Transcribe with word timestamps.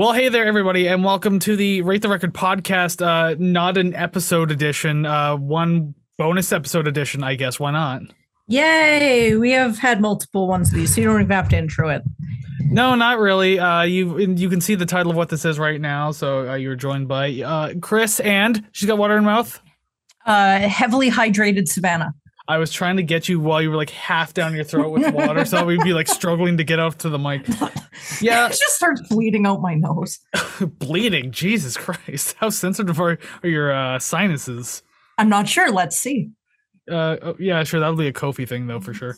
Well, 0.00 0.14
hey 0.14 0.30
there, 0.30 0.46
everybody, 0.46 0.88
and 0.88 1.04
welcome 1.04 1.40
to 1.40 1.56
the 1.56 1.82
Rate 1.82 2.00
the 2.00 2.08
Record 2.08 2.32
podcast. 2.32 3.04
Uh, 3.06 3.36
not 3.38 3.76
an 3.76 3.94
episode 3.94 4.50
edition, 4.50 5.04
uh, 5.04 5.36
one 5.36 5.94
bonus 6.16 6.52
episode 6.52 6.88
edition, 6.88 7.22
I 7.22 7.34
guess. 7.34 7.60
Why 7.60 7.72
not? 7.72 8.04
Yay! 8.48 9.36
We 9.36 9.50
have 9.50 9.76
had 9.76 10.00
multiple 10.00 10.48
ones 10.48 10.70
of 10.70 10.76
these, 10.76 10.94
so 10.94 11.02
you 11.02 11.06
don't 11.06 11.20
even 11.20 11.30
have 11.32 11.50
to 11.50 11.58
intro 11.58 11.90
it. 11.90 12.02
No, 12.60 12.94
not 12.94 13.18
really. 13.18 13.58
Uh, 13.58 13.82
you 13.82 14.18
you 14.18 14.48
can 14.48 14.62
see 14.62 14.74
the 14.74 14.86
title 14.86 15.10
of 15.10 15.18
what 15.18 15.28
this 15.28 15.44
is 15.44 15.58
right 15.58 15.78
now. 15.78 16.12
So 16.12 16.48
uh, 16.48 16.54
you're 16.54 16.76
joined 16.76 17.06
by 17.06 17.38
uh, 17.42 17.74
Kris, 17.82 18.20
and 18.20 18.66
she's 18.72 18.88
got 18.88 18.96
water 18.96 19.18
in 19.18 19.24
her 19.24 19.30
mouth. 19.30 19.60
Uh, 20.24 20.60
heavily 20.60 21.10
hydrated 21.10 21.68
Savannah. 21.68 22.14
I 22.50 22.58
was 22.58 22.72
trying 22.72 22.96
to 22.96 23.04
get 23.04 23.28
you 23.28 23.38
while 23.38 23.62
you 23.62 23.70
were 23.70 23.76
like 23.76 23.90
half 23.90 24.34
down 24.34 24.56
your 24.56 24.64
throat 24.64 24.90
with 24.90 25.14
water, 25.14 25.44
so 25.44 25.64
we'd 25.64 25.84
be 25.84 25.92
like 25.92 26.08
struggling 26.08 26.56
to 26.56 26.64
get 26.64 26.80
up 26.80 26.96
to 26.98 27.08
the 27.08 27.18
mic. 27.18 27.46
Yeah, 28.20 28.46
It 28.46 28.50
just 28.50 28.74
starts 28.74 29.02
bleeding 29.08 29.46
out 29.46 29.62
my 29.62 29.74
nose. 29.74 30.18
bleeding. 30.78 31.30
Jesus 31.30 31.76
Christ, 31.76 32.34
how 32.38 32.50
sensitive 32.50 33.00
are, 33.00 33.18
are 33.44 33.48
your 33.48 33.72
uh, 33.72 34.00
sinuses? 34.00 34.82
I'm 35.16 35.28
not 35.28 35.48
sure. 35.48 35.70
Let's 35.70 35.96
see. 35.96 36.30
Uh, 36.90 37.16
oh, 37.22 37.36
yeah, 37.38 37.62
sure. 37.62 37.78
That'll 37.78 37.94
be 37.94 38.08
a 38.08 38.12
Ko-Fi 38.12 38.46
thing 38.46 38.66
though, 38.66 38.80
for 38.80 38.92
sure. 38.92 39.16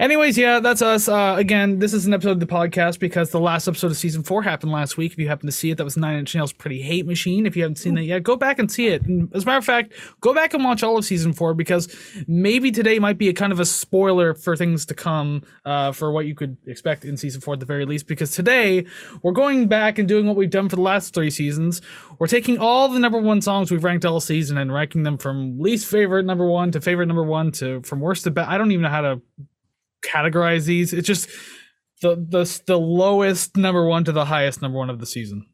Anyways, 0.00 0.36
yeah, 0.36 0.58
that's 0.58 0.82
us. 0.82 1.08
Uh, 1.08 1.36
again, 1.38 1.78
this 1.78 1.92
is 1.92 2.06
an 2.06 2.14
episode 2.14 2.32
of 2.32 2.40
the 2.40 2.46
podcast 2.46 2.98
because 2.98 3.30
the 3.30 3.38
last 3.38 3.68
episode 3.68 3.90
of 3.90 3.96
season 3.96 4.22
four 4.22 4.42
happened 4.42 4.72
last 4.72 4.96
week. 4.96 5.12
If 5.12 5.18
you 5.18 5.28
happen 5.28 5.46
to 5.46 5.52
see 5.52 5.70
it, 5.70 5.78
that 5.78 5.84
was 5.84 5.96
Nine 5.96 6.18
Inch 6.18 6.34
Nails' 6.34 6.52
Pretty 6.52 6.82
Hate 6.82 7.06
Machine. 7.06 7.46
If 7.46 7.56
you 7.56 7.62
haven't 7.62 7.76
seen 7.76 7.94
that 7.94 8.04
yet, 8.04 8.22
go 8.22 8.36
back 8.36 8.58
and 8.58 8.70
see 8.70 8.88
it. 8.88 9.02
And 9.02 9.30
as 9.34 9.44
a 9.44 9.46
matter 9.46 9.58
of 9.58 9.64
fact, 9.64 9.92
go 10.20 10.34
back 10.34 10.54
and 10.54 10.64
watch 10.64 10.82
all 10.82 10.98
of 10.98 11.04
season 11.04 11.32
four 11.32 11.54
because 11.54 11.94
maybe 12.26 12.72
today 12.72 12.98
might 12.98 13.18
be 13.18 13.28
a 13.28 13.32
kind 13.32 13.52
of 13.52 13.60
a 13.60 13.64
spoiler 13.64 14.34
for 14.34 14.56
things 14.56 14.86
to 14.86 14.94
come, 14.94 15.42
uh, 15.64 15.92
for 15.92 16.10
what 16.10 16.26
you 16.26 16.34
could 16.34 16.56
expect 16.66 17.04
in 17.04 17.16
season 17.16 17.40
four 17.40 17.54
at 17.54 17.60
the 17.60 17.66
very 17.66 17.84
least. 17.84 18.08
Because 18.08 18.32
today 18.32 18.86
we're 19.22 19.32
going 19.32 19.68
back 19.68 19.98
and 19.98 20.08
doing 20.08 20.26
what 20.26 20.36
we've 20.36 20.50
done 20.50 20.68
for 20.68 20.76
the 20.76 20.82
last 20.82 21.14
three 21.14 21.30
seasons. 21.30 21.80
We're 22.18 22.26
taking 22.26 22.58
all 22.58 22.88
the 22.88 22.98
number 22.98 23.18
one 23.18 23.40
songs 23.40 23.70
we've 23.70 23.84
ranked 23.84 24.04
all 24.04 24.20
season 24.20 24.58
and 24.58 24.72
ranking 24.72 25.04
them 25.04 25.16
from 25.16 25.60
least 25.60 25.86
favorite 25.86 26.24
number 26.24 26.46
one 26.46 26.72
to 26.72 26.80
favorite 26.80 27.06
number 27.06 27.22
one 27.22 27.52
to 27.52 27.82
from 27.82 28.00
worst 28.00 28.24
to 28.24 28.30
best. 28.32 28.50
I 28.50 28.58
don't 28.58 28.72
even 28.72 28.82
know 28.82 28.88
how 28.88 29.02
to 29.02 29.20
categorize 30.04 30.64
these. 30.64 30.92
It's 30.92 31.06
just 31.06 31.28
the 32.02 32.16
the 32.16 32.62
the 32.66 32.78
lowest 32.78 33.56
number 33.56 33.86
one 33.86 34.04
to 34.04 34.12
the 34.12 34.24
highest 34.24 34.62
number 34.62 34.78
one 34.78 34.90
of 34.90 35.00
the 35.00 35.06
season. 35.06 35.46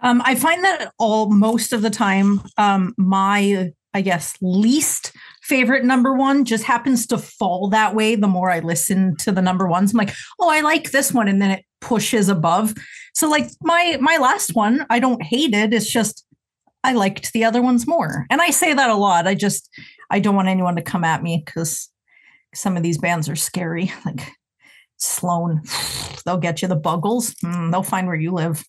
Um, 0.00 0.22
I 0.24 0.34
find 0.34 0.62
that 0.64 0.92
all 0.98 1.30
most 1.30 1.72
of 1.72 1.82
the 1.82 1.90
time, 1.90 2.42
um, 2.58 2.94
my 2.98 3.72
I 3.94 4.00
guess 4.00 4.36
least 4.42 5.12
favorite 5.42 5.84
number 5.84 6.12
one 6.14 6.44
just 6.44 6.64
happens 6.64 7.06
to 7.06 7.18
fall 7.18 7.68
that 7.68 7.94
way. 7.94 8.16
The 8.16 8.26
more 8.26 8.50
I 8.50 8.58
listen 8.58 9.16
to 9.18 9.32
the 9.32 9.42
number 9.42 9.68
ones, 9.68 9.92
I'm 9.92 9.98
like, 9.98 10.14
oh, 10.40 10.50
I 10.50 10.60
like 10.60 10.90
this 10.90 11.12
one, 11.12 11.28
and 11.28 11.40
then 11.40 11.52
it 11.52 11.64
pushes 11.80 12.28
above. 12.28 12.74
So 13.14 13.28
like 13.28 13.48
my 13.62 13.96
my 14.00 14.16
last 14.16 14.54
one, 14.54 14.84
I 14.90 14.98
don't 14.98 15.22
hate 15.22 15.54
it. 15.54 15.72
It's 15.72 15.90
just 15.90 16.26
I 16.82 16.92
liked 16.92 17.32
the 17.32 17.44
other 17.44 17.62
ones 17.62 17.86
more, 17.86 18.26
and 18.30 18.42
I 18.42 18.50
say 18.50 18.74
that 18.74 18.90
a 18.90 18.96
lot. 18.96 19.26
I 19.26 19.34
just 19.34 19.70
I 20.10 20.20
don't 20.20 20.36
want 20.36 20.48
anyone 20.48 20.76
to 20.76 20.82
come 20.82 21.04
at 21.04 21.22
me 21.22 21.42
because 21.44 21.88
some 22.54 22.76
of 22.76 22.82
these 22.82 22.98
bands 22.98 23.28
are 23.28 23.36
scary, 23.36 23.92
like 24.04 24.26
Sloan. 24.96 25.62
They'll 26.24 26.38
get 26.38 26.62
you 26.62 26.68
the 26.68 26.76
buggles. 26.76 27.34
Mm, 27.44 27.70
they'll 27.70 27.82
find 27.82 28.06
where 28.06 28.16
you 28.16 28.32
live. 28.32 28.64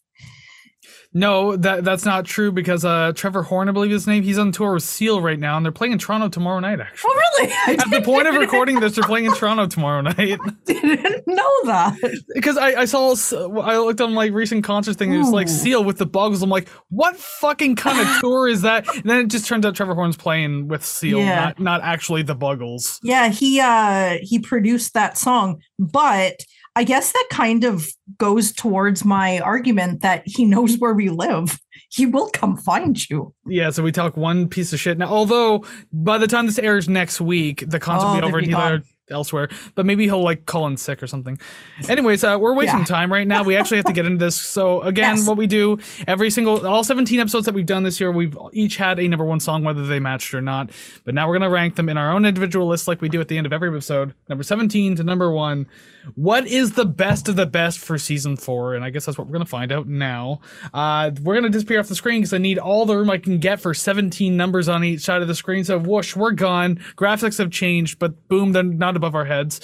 No, 1.18 1.56
that 1.56 1.86
that's 1.86 2.04
not 2.04 2.26
true 2.26 2.52
because 2.52 2.84
uh, 2.84 3.14
Trevor 3.16 3.42
Horn, 3.44 3.70
I 3.70 3.72
believe 3.72 3.90
his 3.90 4.06
name, 4.06 4.22
he's 4.22 4.38
on 4.38 4.52
tour 4.52 4.74
with 4.74 4.84
Seal 4.84 5.22
right 5.22 5.40
now, 5.40 5.56
and 5.56 5.66
they're 5.66 5.72
playing 5.72 5.94
in 5.94 5.98
Toronto 5.98 6.28
tomorrow 6.28 6.60
night. 6.60 6.82
Actually, 6.82 7.10
Oh, 7.12 7.16
really? 7.40 7.52
At 7.80 7.90
the 7.90 8.02
point 8.02 8.28
of 8.28 8.36
recording 8.36 8.82
this, 8.82 8.96
they're 8.96 9.04
playing 9.06 9.26
in 9.26 9.34
Toronto 9.34 9.66
tomorrow 9.68 10.02
night. 10.02 10.38
didn't 10.66 11.26
know 11.26 11.52
that. 11.66 11.96
Because 12.34 12.58
I, 12.58 12.82
I 12.82 12.86
saw, 12.86 13.16
I 13.62 13.78
looked 13.78 14.02
on 14.02 14.14
like 14.14 14.34
recent 14.34 14.66
concert 14.66 14.98
thing, 14.98 15.14
it 15.14 15.18
was 15.18 15.30
like 15.30 15.48
Seal 15.48 15.86
with 15.86 15.98
the 16.00 16.06
Buggles. 16.06 16.44
I'm 16.44 16.50
like, 16.50 16.68
what 16.90 17.16
fucking 17.16 17.78
kind 17.78 17.98
of 18.00 18.20
tour 18.20 18.50
is 18.50 18.64
that? 18.64 18.86
And 18.94 19.10
then 19.10 19.20
it 19.22 19.28
just 19.28 19.48
turns 19.48 19.66
out 19.66 19.74
Trevor 19.74 19.96
Horn's 19.96 20.18
playing 20.18 20.68
with 20.68 20.84
Seal, 20.86 21.20
Yeah. 21.20 21.46
not 21.46 21.60
not 21.60 21.82
actually 21.82 22.24
the 22.24 22.36
Buggles. 22.36 23.00
Yeah, 23.04 23.30
he 23.30 23.62
uh 23.62 24.18
he 24.22 24.40
produced 24.40 24.94
that 24.96 25.18
song, 25.18 25.62
but 25.80 26.42
I 26.76 26.84
guess 26.84 27.12
that 27.14 27.28
kind 27.32 27.64
of 27.64 27.88
goes 28.18 28.52
towards 28.52 29.06
my 29.06 29.40
argument 29.40 30.02
that 30.02 30.24
he 30.26 30.44
knows 30.46 30.78
where 30.78 30.94
we 30.94 31.10
live. 31.10 31.60
He 31.90 32.06
will 32.06 32.30
come 32.32 32.58
find 32.58 33.10
you. 33.10 33.34
Yeah, 33.48 33.70
so 33.70 33.82
we 33.84 33.92
talk 33.94 34.18
one 34.18 34.50
piece 34.50 34.74
of 34.74 34.80
shit 34.80 34.98
now. 34.98 35.08
Although 35.08 35.64
by 35.94 36.18
the 36.18 36.28
time 36.28 36.46
this 36.48 36.60
airs 36.60 36.90
next 36.90 37.22
week, 37.22 37.64
the 37.68 37.80
concert 37.80 38.08
Oh, 38.08 38.14
will 38.16 38.22
be 38.22 38.28
over 38.28 38.38
and 38.40 38.48
be 38.48 38.52
he'll 38.52 38.60
air 38.62 38.78
gone. 38.80 38.88
elsewhere. 39.10 39.50
But 39.76 39.86
maybe 39.86 40.04
he'll 40.04 40.22
like 40.24 40.46
call 40.46 40.68
in 40.68 40.76
sick 40.76 41.02
or 41.02 41.08
something. 41.08 41.40
Anyways, 41.88 42.26
uh, 42.26 42.38
we're 42.42 42.54
wasting 42.56 42.80
Yeah. 42.80 42.86
time 42.86 43.14
right 43.14 43.26
now. 43.28 43.44
We 43.44 43.56
actually 43.58 43.78
have 43.78 43.86
to 43.86 43.94
get 43.94 44.06
into 44.06 44.18
this. 44.26 44.36
So 44.36 44.82
again, 44.82 45.16
Yes. 45.18 45.28
what 45.28 45.38
we 45.38 45.48
do 45.48 45.78
every 46.08 46.30
single 46.30 46.68
all 46.68 46.84
17 46.84 47.20
episodes 47.22 47.46
that 47.46 47.56
we've 47.56 47.66
done 47.66 47.84
this 47.84 48.02
year, 48.02 48.12
we've 48.12 48.38
each 48.52 48.76
had 48.76 49.00
a 49.00 49.08
number 49.08 49.24
one 49.26 49.40
song, 49.40 49.64
whether 49.64 49.86
they 49.86 50.00
matched 50.00 50.34
or 50.34 50.42
not. 50.42 50.72
But 51.06 51.14
now 51.16 51.28
we're 51.30 51.36
gonna 51.36 51.50
rank 51.50 51.76
them 51.76 51.88
in 51.88 51.98
our 51.98 52.12
own 52.12 52.26
individual 52.26 52.68
list, 52.68 52.88
like 52.90 53.02
we 53.02 53.08
do 53.08 53.22
at 53.22 53.30
the 53.30 53.38
end 53.38 53.46
of 53.46 53.54
every 53.54 53.70
episode, 53.70 54.14
number 54.28 54.44
17 54.44 54.96
to 54.98 55.04
number 55.06 55.32
one. 55.32 55.68
What 56.14 56.48
is 56.48 56.74
the 56.74 56.86
best 56.86 57.28
of 57.28 57.36
the 57.36 57.46
best 57.46 57.80
for 57.80 57.98
season 57.98 58.38
four? 58.38 58.76
And 58.76 58.86
I 58.86 58.90
guess 58.92 59.06
that's 59.06 59.18
what 59.18 59.28
we're 59.28 59.34
gonna 59.34 59.46
find 59.46 59.72
out 59.72 59.88
now. 59.88 60.42
Uh, 60.74 61.12
we're 61.22 61.36
gonna 61.36 61.50
disappear 61.50 61.80
off 61.80 61.88
the 61.88 61.96
screen 61.96 62.22
because 62.22 62.34
I 62.34 62.38
need 62.38 62.60
all 62.60 62.86
the 62.86 62.96
room 62.96 63.10
I 63.10 63.18
can 63.18 63.40
get 63.40 63.60
for 63.60 63.74
17 63.74 64.38
numbers 64.38 64.70
on 64.70 64.84
each 64.84 65.02
side 65.02 65.22
of 65.22 65.28
the 65.28 65.36
screen. 65.36 65.64
So 65.64 65.80
whoosh, 65.80 66.16
we're 66.16 66.32
gone. 66.32 66.78
Graphics 66.96 67.38
have 67.40 67.52
changed, 67.52 68.00
but 68.00 68.28
boom, 68.28 68.52
they're 68.52 68.64
not 68.64 68.96
above 68.96 69.16
our 69.16 69.26
heads. 69.26 69.60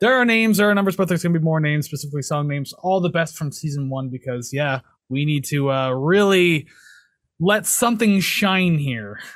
There 0.00 0.14
are 0.14 0.24
names, 0.24 0.56
there 0.56 0.70
are 0.70 0.74
numbers, 0.74 0.96
but 0.96 1.08
there's 1.08 1.22
gonna 1.22 1.38
be 1.38 1.44
more 1.44 1.60
names, 1.60 1.86
specifically 1.86 2.22
song 2.22 2.48
names. 2.48 2.72
All 2.74 3.00
the 3.00 3.10
best 3.10 3.36
from 3.36 3.52
season 3.52 3.88
one 3.90 4.08
because 4.08 4.52
yeah, 4.52 4.80
we 5.08 5.24
need 5.24 5.44
to 5.46 5.70
uh, 5.70 5.90
really 5.90 6.68
let 7.40 7.66
something 7.66 8.20
shine 8.20 8.78
here. 8.78 9.18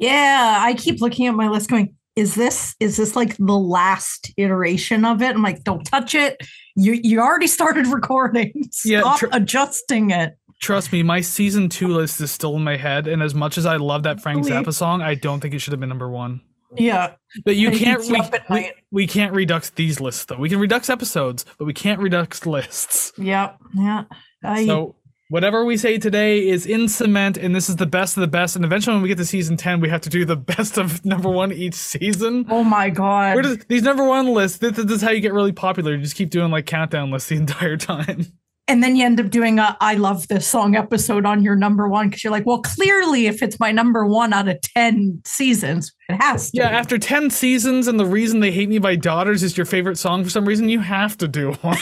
Yeah, 0.00 0.60
I 0.60 0.74
keep 0.74 1.00
looking 1.00 1.26
at 1.26 1.34
my 1.34 1.48
list 1.48 1.68
going, 1.68 1.96
is 2.18 2.34
this 2.34 2.74
is 2.80 2.96
this 2.96 3.14
like 3.14 3.36
the 3.36 3.58
last 3.58 4.32
iteration 4.36 5.04
of 5.04 5.22
it? 5.22 5.36
I'm 5.36 5.42
like, 5.42 5.62
don't 5.62 5.84
touch 5.84 6.14
it. 6.14 6.36
You 6.74 6.98
you 7.02 7.20
already 7.20 7.46
started 7.46 7.86
recording. 7.92 8.52
Yeah, 8.84 9.00
Stop 9.00 9.18
tr- 9.20 9.26
adjusting 9.32 10.10
it. 10.10 10.36
Trust 10.60 10.92
me, 10.92 11.04
my 11.04 11.20
season 11.20 11.68
two 11.68 11.86
list 11.86 12.20
is 12.20 12.32
still 12.32 12.56
in 12.56 12.64
my 12.64 12.76
head, 12.76 13.06
and 13.06 13.22
as 13.22 13.34
much 13.34 13.56
as 13.56 13.64
I 13.64 13.76
love 13.76 14.02
that 14.02 14.20
Frank 14.20 14.44
Zappa 14.44 14.74
song, 14.74 15.00
I 15.02 15.14
don't 15.14 15.38
think 15.38 15.54
it 15.54 15.60
should 15.60 15.72
have 15.72 15.78
been 15.78 15.88
number 15.88 16.10
one. 16.10 16.40
Yeah. 16.76 17.14
But 17.44 17.56
you 17.56 17.70
can't 17.70 18.00
we, 18.00 18.20
we, 18.50 18.72
we 18.90 19.06
can't 19.06 19.32
redux 19.32 19.70
these 19.70 20.00
lists 20.00 20.24
though. 20.24 20.36
We 20.36 20.48
can 20.48 20.58
redux 20.58 20.90
episodes, 20.90 21.46
but 21.58 21.64
we 21.64 21.72
can't 21.72 22.00
redux 22.00 22.44
lists. 22.44 23.12
Yeah. 23.16 23.52
Yeah. 23.72 24.04
I 24.42 24.66
So 24.66 24.96
whatever 25.28 25.64
we 25.64 25.76
say 25.76 25.98
today 25.98 26.46
is 26.46 26.66
in 26.66 26.88
cement, 26.88 27.36
and 27.36 27.54
this 27.54 27.68
is 27.68 27.76
the 27.76 27.86
best 27.86 28.16
of 28.16 28.22
the 28.22 28.26
best. 28.26 28.56
And 28.56 28.64
eventually, 28.64 28.94
when 28.96 29.02
we 29.02 29.08
get 29.08 29.18
to 29.18 29.24
season 29.24 29.56
ten, 29.56 29.80
we 29.80 29.88
have 29.88 30.00
to 30.02 30.10
do 30.10 30.24
the 30.24 30.36
best 30.56 30.78
of 30.78 31.04
number 31.04 31.28
one 31.28 31.52
each 31.52 31.74
season. 31.74 32.46
oh 32.48 32.64
my 32.64 32.90
god. 32.90 33.42
Does, 33.42 33.58
these 33.68 33.82
number 33.82 34.06
one 34.06 34.26
lists, 34.34 34.58
this, 34.58 34.76
this 34.76 34.90
is 34.90 35.02
how 35.02 35.10
you 35.10 35.20
get 35.20 35.32
really 35.32 35.52
popular. 35.52 35.94
You 35.94 36.02
just 36.02 36.16
keep 36.16 36.30
doing 36.30 36.50
like 36.50 36.66
countdown 36.66 37.10
lists 37.10 37.28
the 37.28 37.36
entire 37.46 37.76
time. 37.76 38.26
And 38.68 38.82
then 38.82 38.94
you 38.94 39.04
end 39.04 39.18
up 39.18 39.30
doing 39.30 39.58
a 39.58 39.76
I 39.80 39.94
love 39.94 40.28
this 40.28 40.46
song 40.46 40.76
episode 40.76 41.24
on 41.24 41.42
your 41.42 41.56
number 41.56 41.88
one 41.88 42.08
because 42.10 42.22
you're 42.22 42.30
like, 42.30 42.46
well, 42.46 42.60
clearly, 42.60 43.26
if 43.26 43.42
it's 43.42 43.58
my 43.58 43.72
number 43.72 44.06
one 44.06 44.32
out 44.32 44.46
of 44.46 44.60
10 44.60 45.22
seasons, 45.24 45.92
it 46.08 46.20
has 46.22 46.50
to. 46.50 46.58
Yeah, 46.58 46.68
after 46.68 46.98
10 46.98 47.30
seasons, 47.30 47.88
and 47.88 47.98
the 47.98 48.06
reason 48.06 48.40
they 48.40 48.52
hate 48.52 48.68
me 48.68 48.78
by 48.78 48.94
daughters 48.94 49.42
is 49.42 49.56
your 49.56 49.66
favorite 49.66 49.96
song 49.96 50.22
for 50.22 50.30
some 50.30 50.44
reason, 50.44 50.68
you 50.68 50.80
have 50.80 51.16
to 51.18 51.26
do 51.26 51.52
one. 51.54 51.78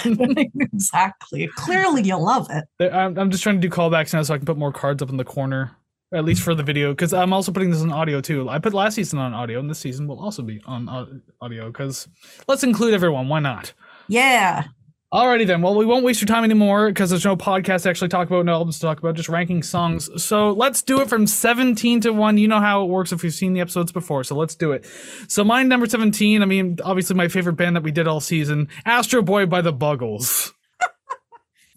exactly. 0.60 1.48
Clearly, 1.56 2.02
you 2.02 2.16
love 2.16 2.48
it. 2.50 2.92
I'm, 2.92 3.18
I'm 3.18 3.30
just 3.30 3.42
trying 3.42 3.60
to 3.60 3.68
do 3.68 3.74
callbacks 3.74 4.14
now 4.14 4.22
so 4.22 4.34
I 4.34 4.38
can 4.38 4.46
put 4.46 4.56
more 4.56 4.72
cards 4.72 5.02
up 5.02 5.10
in 5.10 5.16
the 5.16 5.24
corner, 5.24 5.72
at 6.12 6.24
least 6.24 6.42
for 6.42 6.54
the 6.54 6.62
video, 6.62 6.92
because 6.92 7.12
I'm 7.12 7.32
also 7.32 7.50
putting 7.50 7.70
this 7.70 7.82
on 7.82 7.92
audio 7.92 8.20
too. 8.20 8.48
I 8.48 8.60
put 8.60 8.72
last 8.72 8.94
season 8.94 9.18
on 9.18 9.34
audio, 9.34 9.58
and 9.58 9.68
this 9.68 9.80
season 9.80 10.06
will 10.06 10.20
also 10.20 10.42
be 10.42 10.62
on 10.66 11.22
audio, 11.40 11.66
because 11.66 12.08
let's 12.46 12.62
include 12.62 12.94
everyone. 12.94 13.28
Why 13.28 13.40
not? 13.40 13.72
Yeah. 14.08 14.64
Alrighty 15.14 15.46
then. 15.46 15.62
Well, 15.62 15.76
we 15.76 15.86
won't 15.86 16.04
waste 16.04 16.20
your 16.20 16.26
time 16.26 16.42
anymore 16.42 16.88
because 16.88 17.10
there's 17.10 17.24
no 17.24 17.36
podcast 17.36 17.84
to 17.84 17.90
actually 17.90 18.08
talk 18.08 18.26
about, 18.26 18.44
no 18.44 18.54
albums 18.54 18.80
to 18.80 18.86
talk 18.86 18.98
about, 18.98 19.14
just 19.14 19.28
ranking 19.28 19.62
songs. 19.62 20.10
So 20.22 20.50
let's 20.50 20.82
do 20.82 21.00
it 21.00 21.08
from 21.08 21.28
17 21.28 22.00
to 22.00 22.12
1. 22.12 22.38
You 22.38 22.48
know 22.48 22.58
how 22.58 22.82
it 22.82 22.86
works 22.88 23.12
if 23.12 23.22
you've 23.22 23.32
seen 23.32 23.52
the 23.52 23.60
episodes 23.60 23.92
before, 23.92 24.24
so 24.24 24.34
let's 24.34 24.56
do 24.56 24.72
it. 24.72 24.84
So 25.28 25.44
mine 25.44 25.68
number 25.68 25.86
17, 25.86 26.42
I 26.42 26.44
mean, 26.44 26.78
obviously 26.82 27.14
my 27.14 27.28
favorite 27.28 27.52
band 27.52 27.76
that 27.76 27.84
we 27.84 27.92
did 27.92 28.08
all 28.08 28.18
season, 28.18 28.68
Astro 28.84 29.22
Boy 29.22 29.46
by 29.46 29.60
the 29.60 29.72
Buggles. 29.72 30.52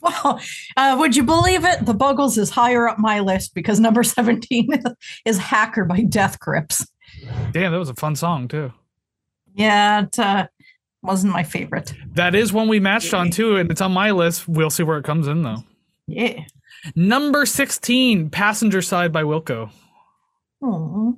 Well, 0.02 0.40
uh, 0.78 0.96
would 0.98 1.18
you 1.18 1.24
believe 1.24 1.66
it? 1.66 1.86
The 1.86 1.94
Buggles 1.94 2.38
is 2.38 2.50
higher 2.50 2.88
up 2.88 3.00
my 3.00 3.20
list 3.20 3.54
because 3.54 3.82
number 3.82 4.02
17 4.02 4.70
is 5.26 5.38
Hacker 5.38 5.84
by 5.84 6.04
Death 6.04 6.40
Grips. 6.40 6.88
Damn, 7.52 7.74
that 7.74 7.78
was 7.78 7.90
a 7.90 7.96
fun 7.96 8.16
song 8.16 8.48
too. 8.48 8.72
Yeah, 9.56 10.04
it 10.04 10.18
uh, 10.18 10.48
wasn't 11.02 11.34
my 11.34 11.44
favorite. 11.44 11.94
That 12.14 12.36
is 12.36 12.52
one 12.52 12.68
we 12.68 12.80
matched 12.80 13.14
on 13.14 13.32
too, 13.32 13.56
and 13.56 13.72
it's 13.72 13.82
on 13.82 13.92
my 13.92 14.12
list. 14.12 14.48
We'll 14.48 14.70
see 14.70 14.84
where 14.84 14.98
it 14.98 15.06
comes 15.06 15.28
in 15.28 15.44
though. 15.44 15.64
Yeah. 16.08 16.44
Number 16.96 17.46
16, 17.46 18.30
Passenger 18.30 18.82
Side 18.82 19.12
by 19.12 19.24
Wilco. 19.24 19.70
Aw. 20.62 21.12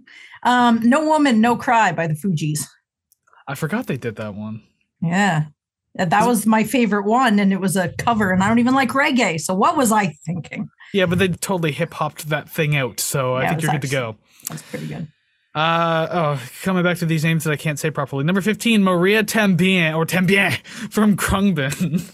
Um, 0.44 0.80
no 0.84 1.06
Woman, 1.06 1.40
No 1.42 1.56
Cry 1.56 1.92
by 1.92 2.08
the 2.08 2.14
Fugees. 2.14 2.66
I 3.48 3.56
forgot 3.56 3.88
they 3.88 3.98
did 3.98 4.16
that 4.16 4.36
one. 4.36 4.64
Yeah. 5.02 5.46
That 5.96 6.26
was 6.26 6.46
my 6.46 6.64
favorite 6.64 7.06
one, 7.06 7.38
and 7.40 7.52
it 7.52 7.60
was 7.60 7.76
a 7.76 7.90
cover, 7.90 8.32
and 8.32 8.42
I 8.42 8.48
don't 8.48 8.60
even 8.60 8.74
like 8.74 8.90
reggae. 8.90 9.40
So 9.42 9.54
what 9.54 9.76
was 9.76 9.92
I 9.92 10.08
thinking? 10.26 10.70
Yeah, 10.94 11.06
but 11.06 11.20
they 11.20 11.28
totally 11.28 11.74
hip 11.74 11.94
hopped 11.94 12.30
that 12.30 12.50
thing 12.50 12.76
out, 12.76 13.00
so 13.00 13.36
I 13.36 13.50
think 13.50 13.62
you're 13.62 13.72
was 13.72 13.80
good 13.80 13.88
to 13.90 13.94
go. 13.94 14.16
That's 14.48 14.62
pretty 14.62 14.88
good. 14.88 15.08
Uh 15.54 16.08
oh, 16.12 16.42
coming 16.64 16.82
back 16.84 16.98
to 17.00 17.06
these 17.06 17.24
names 17.26 17.44
that 17.44 17.52
I 17.52 17.58
can't 17.58 17.78
say 17.78 17.92
properly. 17.92 18.24
Number 18.24 18.42
fifteen, 18.42 18.84
Maria 18.84 19.24
Tambien 19.24 19.96
or 19.98 20.06
Tambien 20.06 20.54
from 20.92 21.18
Khruangbin. 21.18 22.10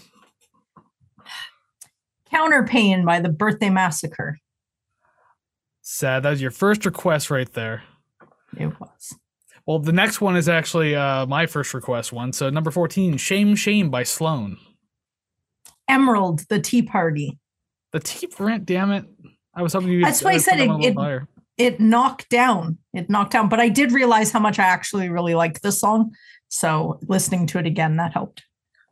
Counterpain 2.32 3.04
by 3.06 3.20
the 3.20 3.28
Birthday 3.28 3.70
Massacre. 3.70 4.38
Sad. 5.82 6.22
That 6.24 6.30
was 6.30 6.42
your 6.42 6.50
first 6.50 6.84
request 6.84 7.30
right 7.30 7.50
there. 7.52 7.84
It 8.56 8.78
was. 8.78 9.14
Well, 9.66 9.78
the 9.78 9.92
next 9.92 10.20
one 10.20 10.36
is 10.36 10.48
actually 10.48 10.94
uh, 10.94 11.26
my 11.26 11.46
first 11.46 11.74
request 11.74 12.12
one. 12.12 12.32
So 12.32 12.50
number 12.50 12.70
fourteen, 12.70 13.16
Shame 13.16 13.54
Shame 13.54 13.88
by 13.90 14.02
Sloan. 14.02 14.56
Emerald, 15.88 16.40
the 16.48 16.60
Tea 16.60 16.82
Party. 16.82 17.38
The 17.92 18.00
T 18.00 18.26
print, 18.26 18.66
damn 18.66 18.90
it. 18.90 19.04
I 19.54 19.62
was 19.62 19.72
hoping 19.72 19.90
you. 19.90 20.02
That's 20.02 20.22
why 20.22 20.32
I 20.32 20.34
I'd 20.34 20.40
said 20.42 20.60
it- 20.60 20.68
one 20.68 20.80
a 20.80 20.82
little 20.82 21.04
it-. 21.04 21.22
It 21.58 21.80
knocked 21.80 22.30
down. 22.30 22.78
It 22.94 23.10
knocked 23.10 23.32
down. 23.32 23.48
But 23.48 23.60
I 23.60 23.68
did 23.68 23.92
realize 23.92 24.30
how 24.30 24.38
much 24.38 24.58
I 24.58 24.64
actually 24.64 25.08
really 25.08 25.34
liked 25.34 25.62
this 25.62 25.80
song. 25.80 26.12
So 26.48 26.98
listening 27.02 27.46
to 27.48 27.58
it 27.58 27.66
again, 27.66 27.96
that 27.96 28.12
helped. 28.12 28.44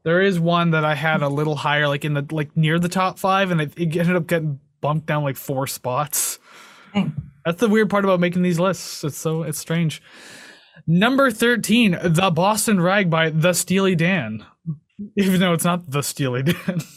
There 0.03 0.21
is 0.21 0.39
one 0.39 0.71
that 0.71 0.85
I 0.85 0.95
had 0.95 1.23
a 1.23 1.29
little 1.29 1.57
higher, 1.57 1.89
like 1.89 2.05
in 2.05 2.15
the 2.15 2.25
like 2.31 2.57
near 2.57 2.79
the 2.79 2.89
top 2.89 3.19
five, 3.19 3.51
and 3.51 3.61
it, 3.61 3.73
it 3.77 3.97
ended 3.97 4.15
up 4.15 4.27
getting 4.27 4.61
bumped 4.81 5.07
down 5.07 5.25
like 5.25 5.37
four 5.37 5.67
spots. 5.67 6.39
Dang. 6.95 7.15
That's 7.45 7.61
the 7.61 7.69
weird 7.69 7.91
part 7.91 8.05
about 8.05 8.21
making 8.21 8.43
these 8.43 8.61
lists. 8.61 9.03
It's 9.03 9.17
so 9.17 9.43
it's 9.43 9.59
strange. 9.59 10.03
Number 10.87 11.31
thirteen, 11.31 11.99
the 12.03 12.31
Boston 12.31 12.81
Rag 12.81 13.11
by 13.11 13.31
the 13.31 13.53
Steely 13.53 13.97
Dan. 13.97 14.45
Even 15.17 15.41
though 15.41 15.53
it's 15.53 15.65
not 15.65 15.91
the 15.91 16.03
Steely 16.03 16.43
Dan. 16.43 16.81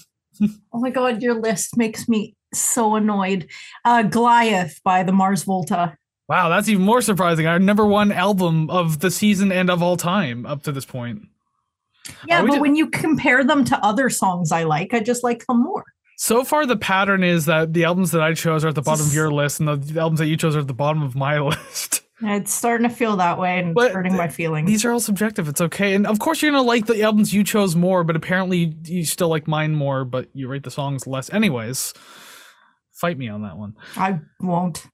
Oh 0.71 0.79
my 0.79 0.89
god, 0.89 1.21
your 1.21 1.33
list 1.33 1.75
makes 1.75 2.07
me 2.07 2.37
so 2.53 2.95
annoyed. 2.95 3.47
Uh 3.85 4.03
Goliath 4.03 4.81
by 4.83 5.03
the 5.03 5.11
Mars 5.11 5.43
Volta. 5.43 5.97
wow, 6.27 6.49
that's 6.49 6.69
even 6.69 6.83
more 6.83 7.01
surprising. 7.01 7.47
Our 7.47 7.59
number 7.59 7.85
one 7.85 8.11
album 8.11 8.69
of 8.69 8.99
the 8.99 9.11
season 9.11 9.51
and 9.51 9.69
of 9.69 9.81
all 9.83 9.97
time 9.97 10.45
up 10.45 10.63
to 10.63 10.71
this 10.71 10.85
point. 10.85 11.23
Yeah, 12.27 12.41
but 12.41 12.53
ju- 12.55 12.61
when 12.61 12.75
you 12.75 12.89
compare 12.89 13.43
them 13.43 13.63
to 13.65 13.85
other 13.85 14.09
songs 14.09 14.51
I 14.51 14.63
like, 14.63 14.93
I 14.93 14.99
just 14.99 15.23
like 15.23 15.45
them 15.45 15.63
more. 15.63 15.83
So 16.17 16.43
far, 16.43 16.65
the 16.65 16.75
pattern 16.75 17.23
is 17.23 17.45
that 17.45 17.73
the 17.73 17.85
albums 17.85 18.11
that 18.11 18.21
I 18.21 18.33
chose 18.33 18.65
are 18.65 18.69
at 18.69 18.75
the 18.75 18.81
bottom 18.81 19.05
of 19.05 19.13
your 19.13 19.31
list, 19.31 19.61
and 19.61 19.69
the, 19.69 19.99
albums 20.01 20.19
that 20.19 20.27
you 20.27 20.35
chose 20.35 20.53
are 20.55 20.59
at 20.59 20.67
the 20.67 20.73
bottom 20.73 21.01
of 21.01 21.15
my 21.15 21.39
list. 21.51 22.01
It's 22.21 22.53
starting 22.53 22.89
to 22.89 22.93
feel 22.93 23.15
that 23.15 23.39
way 23.39 23.59
and 23.59 23.73
But 23.73 23.85
it's 23.85 23.95
hurting 23.95 24.17
my 24.17 24.27
feelings. 24.27 24.67
These 24.67 24.83
are 24.83 24.91
all 24.91 24.99
subjective. 24.99 25.47
It's 25.47 25.61
okay. 25.61 25.93
And 25.95 26.05
of 26.05 26.19
course, 26.19 26.41
you're 26.41 26.51
going 26.51 26.61
to 26.61 26.67
like 26.67 26.87
the 26.87 27.01
albums 27.03 27.33
you 27.33 27.45
chose 27.45 27.73
more, 27.77 28.03
but 28.03 28.17
apparently 28.17 28.75
you 28.83 29.05
still 29.05 29.29
like 29.29 29.47
mine 29.47 29.73
more, 29.75 30.03
but 30.03 30.27
you 30.33 30.49
rate 30.49 30.63
the 30.63 30.71
songs 30.71 31.07
less. 31.07 31.31
Anyways, 31.31 31.93
fight 32.99 33.17
me 33.17 33.29
on 33.29 33.41
that 33.43 33.57
one. 33.57 33.75
I 33.95 34.19
won't. 34.41 34.85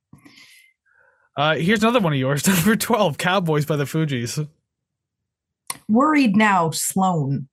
Uh, 1.38 1.56
here's 1.56 1.82
another 1.84 2.00
one 2.00 2.14
of 2.14 2.20
yours. 2.20 2.48
Number 2.48 2.76
12, 2.76 3.18
Cowboys 3.18 3.66
by 3.66 3.76
the 3.76 3.84
Fugees. 3.84 4.48
Worried 5.90 6.36
now, 6.36 6.70
Sloan. 6.72 7.48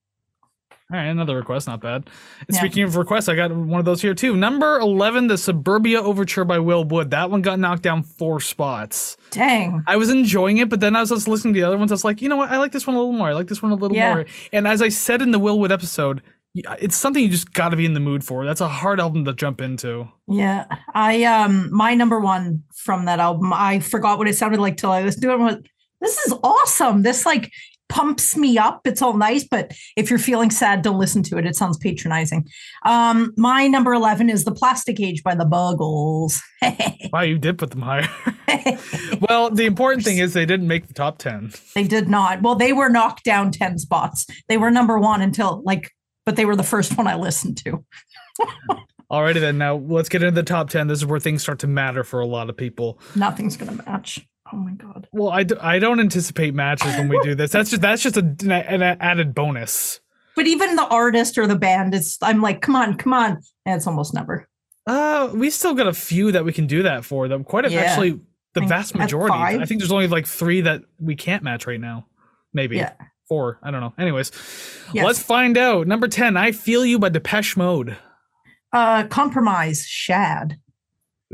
All 0.91 0.99
right, 0.99 1.07
another 1.07 1.37
request. 1.37 1.67
Not 1.69 1.81
bad. 1.81 2.05
And 2.41 2.49
Yeah. 2.55 2.59
speaking 2.59 2.83
of 2.83 2.97
requests, 2.97 3.27
I 3.29 3.35
got 3.35 3.51
one 3.51 3.79
of 3.81 3.87
those 3.87 4.03
here 4.03 4.15
too. 4.15 4.37
Number 4.37 4.79
11, 4.79 5.27
The 5.27 5.39
Suburbia 5.39 6.03
Overture 6.03 6.45
by 6.45 6.59
Will 6.59 6.85
Wood. 6.85 7.11
That 7.11 7.31
one 7.31 7.41
got 7.41 7.59
knocked 7.59 7.83
down 7.83 8.03
four 8.03 8.41
spots. 8.41 9.17
Dang. 9.31 9.83
I 9.87 9.97
was 9.97 10.11
enjoying 10.11 10.59
it, 10.59 10.69
but 10.69 10.81
then 10.81 10.95
as 10.95 11.11
I 11.11 11.15
was 11.15 11.27
listening 11.27 11.55
to 11.55 11.61
the 11.61 11.67
other 11.67 11.79
ones, 11.79 11.91
I 11.93 11.95
was 11.95 12.05
like, 12.05 12.21
you 12.21 12.29
know 12.29 12.37
what? 12.37 12.51
I 12.51 12.59
like 12.59 12.73
this 12.73 12.87
one 12.87 12.95
a 12.95 12.99
little 12.99 13.15
more. 13.15 13.29
I 13.29 13.33
like 13.33 13.47
this 13.49 13.63
one 13.63 13.73
a 13.73 13.75
little 13.75 13.97
Yeah. 13.97 14.15
more. 14.15 14.27
And 14.53 14.69
as 14.69 14.83
I 14.83 14.91
said 14.91 15.23
in 15.23 15.31
the 15.31 15.39
Will 15.39 15.59
Wood 15.59 15.73
episode, 15.73 16.21
it's 16.55 16.97
something 16.97 17.23
you 17.23 17.29
just 17.29 17.53
got 17.53 17.71
to 17.71 17.77
be 17.77 17.87
in 17.87 17.95
the 17.95 18.01
mood 18.01 18.25
for. 18.25 18.45
That's 18.45 18.61
a 18.61 18.69
hard 18.69 19.01
album 19.01 19.25
to 19.25 19.33
jump 19.33 19.61
into. 19.61 20.09
Yeah. 20.29 20.67
I 20.95 21.25
um 21.25 21.73
my 21.73 21.95
number 21.95 22.21
one 22.21 22.63
from 22.75 23.07
that 23.07 23.21
album, 23.21 23.53
I 23.53 23.81
forgot 23.81 24.19
what 24.19 24.29
it 24.29 24.37
sounded 24.37 24.61
like 24.61 24.77
till 24.77 24.91
I 24.91 25.03
listened 25.03 25.23
to 25.23 25.33
it 25.33 25.41
and 25.41 25.69
this 26.01 26.19
is 26.19 26.35
awesome. 26.43 27.03
This 27.03 27.25
like 27.25 27.51
pumps 27.93 28.37
me 28.37 28.57
up. 28.57 28.87
It's 28.87 29.03
all 29.03 29.17
nice, 29.17 29.45
but 29.45 29.73
if 29.97 30.09
you're 30.09 30.19
feeling 30.19 30.51
sad, 30.51 30.81
don't 30.81 30.99
listen 30.99 31.23
to 31.25 31.37
it. 31.37 31.45
It 31.45 31.55
sounds 31.55 31.77
patronizing. 31.77 32.49
Um, 32.87 33.35
my 33.37 33.69
number 33.69 33.93
11 33.93 34.31
is 34.31 34.45
The 34.45 34.53
Plastic 34.53 34.99
Age 34.99 35.23
by 35.23 35.35
the 35.35 35.45
Buggles. 35.45 36.41
Wow, 37.13 37.21
you 37.21 37.39
did 37.39 37.59
put 37.59 37.71
them 37.71 37.83
higher. 37.83 38.09
well, 39.29 39.51
the 39.51 39.67
important 39.67 40.03
thing 40.03 40.17
is 40.17 40.33
they 40.33 40.47
didn't 40.47 40.67
make 40.67 40.87
the 40.87 40.95
top 40.95 41.19
10. 41.19 41.53
They 41.75 41.83
did 41.83 42.09
not. 42.09 42.41
Well, 42.41 42.55
they 42.55 42.73
were 42.73 42.89
knocked 42.89 43.25
down 43.25 43.51
10 43.51 43.79
spots. 43.79 44.27
They 44.49 44.57
were 44.57 44.71
number 44.71 44.99
one 44.99 45.21
until 45.21 45.61
like, 45.67 45.91
but 46.25 46.37
they 46.37 46.45
were 46.45 46.57
the 46.57 46.63
first 46.63 46.97
one 46.97 47.07
I 47.07 47.17
listened 47.17 47.59
to. 47.65 47.85
Alrighty 49.11 49.41
then, 49.41 49.59
now 49.59 49.77
let's 49.77 50.09
get 50.09 50.23
into 50.23 50.35
the 50.35 50.43
top 50.43 50.71
10. 50.71 50.87
This 50.87 50.99
is 51.01 51.07
where 51.07 51.21
things 51.21 51.43
start 51.43 51.59
to 51.61 51.67
matter 51.67 52.03
for 52.03 52.21
a 52.21 52.27
lot 52.27 52.49
of 52.49 52.57
people. 52.57 52.99
Nothing's 53.15 53.57
going 53.59 53.77
to 53.77 53.85
match. 53.85 54.27
Oh 54.53 54.57
my 54.57 54.73
God. 54.73 55.07
Well, 55.13 55.29
I, 55.31 55.43
d- 55.43 55.57
I 55.61 55.79
don't 55.79 56.01
anticipate 56.01 56.55
matches 56.55 56.95
when 56.97 57.09
we 57.09 57.19
do 57.23 57.35
this. 57.35 57.51
That's 57.53 57.71
just 57.71 57.83
that's 57.83 58.03
just 58.03 58.17
a, 58.17 58.21
an 58.51 58.83
added 58.83 59.35
bonus. 59.35 60.01
But 60.35 60.47
even 60.47 60.77
the 60.77 60.87
artist 60.87 61.37
or 61.37 61.47
the 61.47 61.57
band 61.57 61.95
is, 61.95 62.17
I'm 62.23 62.41
like, 62.41 62.63
come 62.63 62.75
on, 62.75 62.97
come 62.97 63.13
on. 63.13 63.41
And 63.67 63.77
it's 63.77 63.87
almost 63.87 64.15
never. 64.15 64.49
Uh, 64.87 65.31
we 65.35 65.51
still 65.51 65.75
got 65.75 65.87
a 65.87 65.93
few 65.93 66.33
that 66.33 66.45
we 66.47 66.53
can 66.53 66.67
do 66.67 66.83
that 66.85 67.05
for. 67.05 67.29
Them 67.29 67.45
quite 67.45 67.67
a, 67.67 67.71
Yeah. 67.71 67.81
actually 67.83 68.19
the 68.55 68.63
vast 68.63 68.95
majority. 68.95 69.35
I 69.35 69.65
think 69.67 69.81
there's 69.81 69.93
only 69.93 70.09
like 70.09 70.27
three 70.27 70.63
that 70.63 70.83
we 70.99 71.17
can't 71.17 71.43
match 71.43 71.67
right 71.67 71.81
now. 71.81 72.07
Maybe 72.55 72.77
Yeah. 72.79 72.93
Four. 73.33 73.59
I 73.63 73.71
don't 73.71 73.81
know. 73.81 73.95
Anyways, 73.99 74.31
Yes. 74.93 75.07
let's 75.07 75.23
find 75.23 75.57
out. 75.57 75.87
Number 75.87 76.07
ten, 76.07 76.37
"I 76.37 76.53
Feel 76.53 76.85
You" 76.85 76.99
by 76.99 77.09
Depeche 77.09 77.57
Mode. 77.57 77.97
Uh, 78.75 79.05
compromise, 79.05 79.87
Shad. 79.87 80.59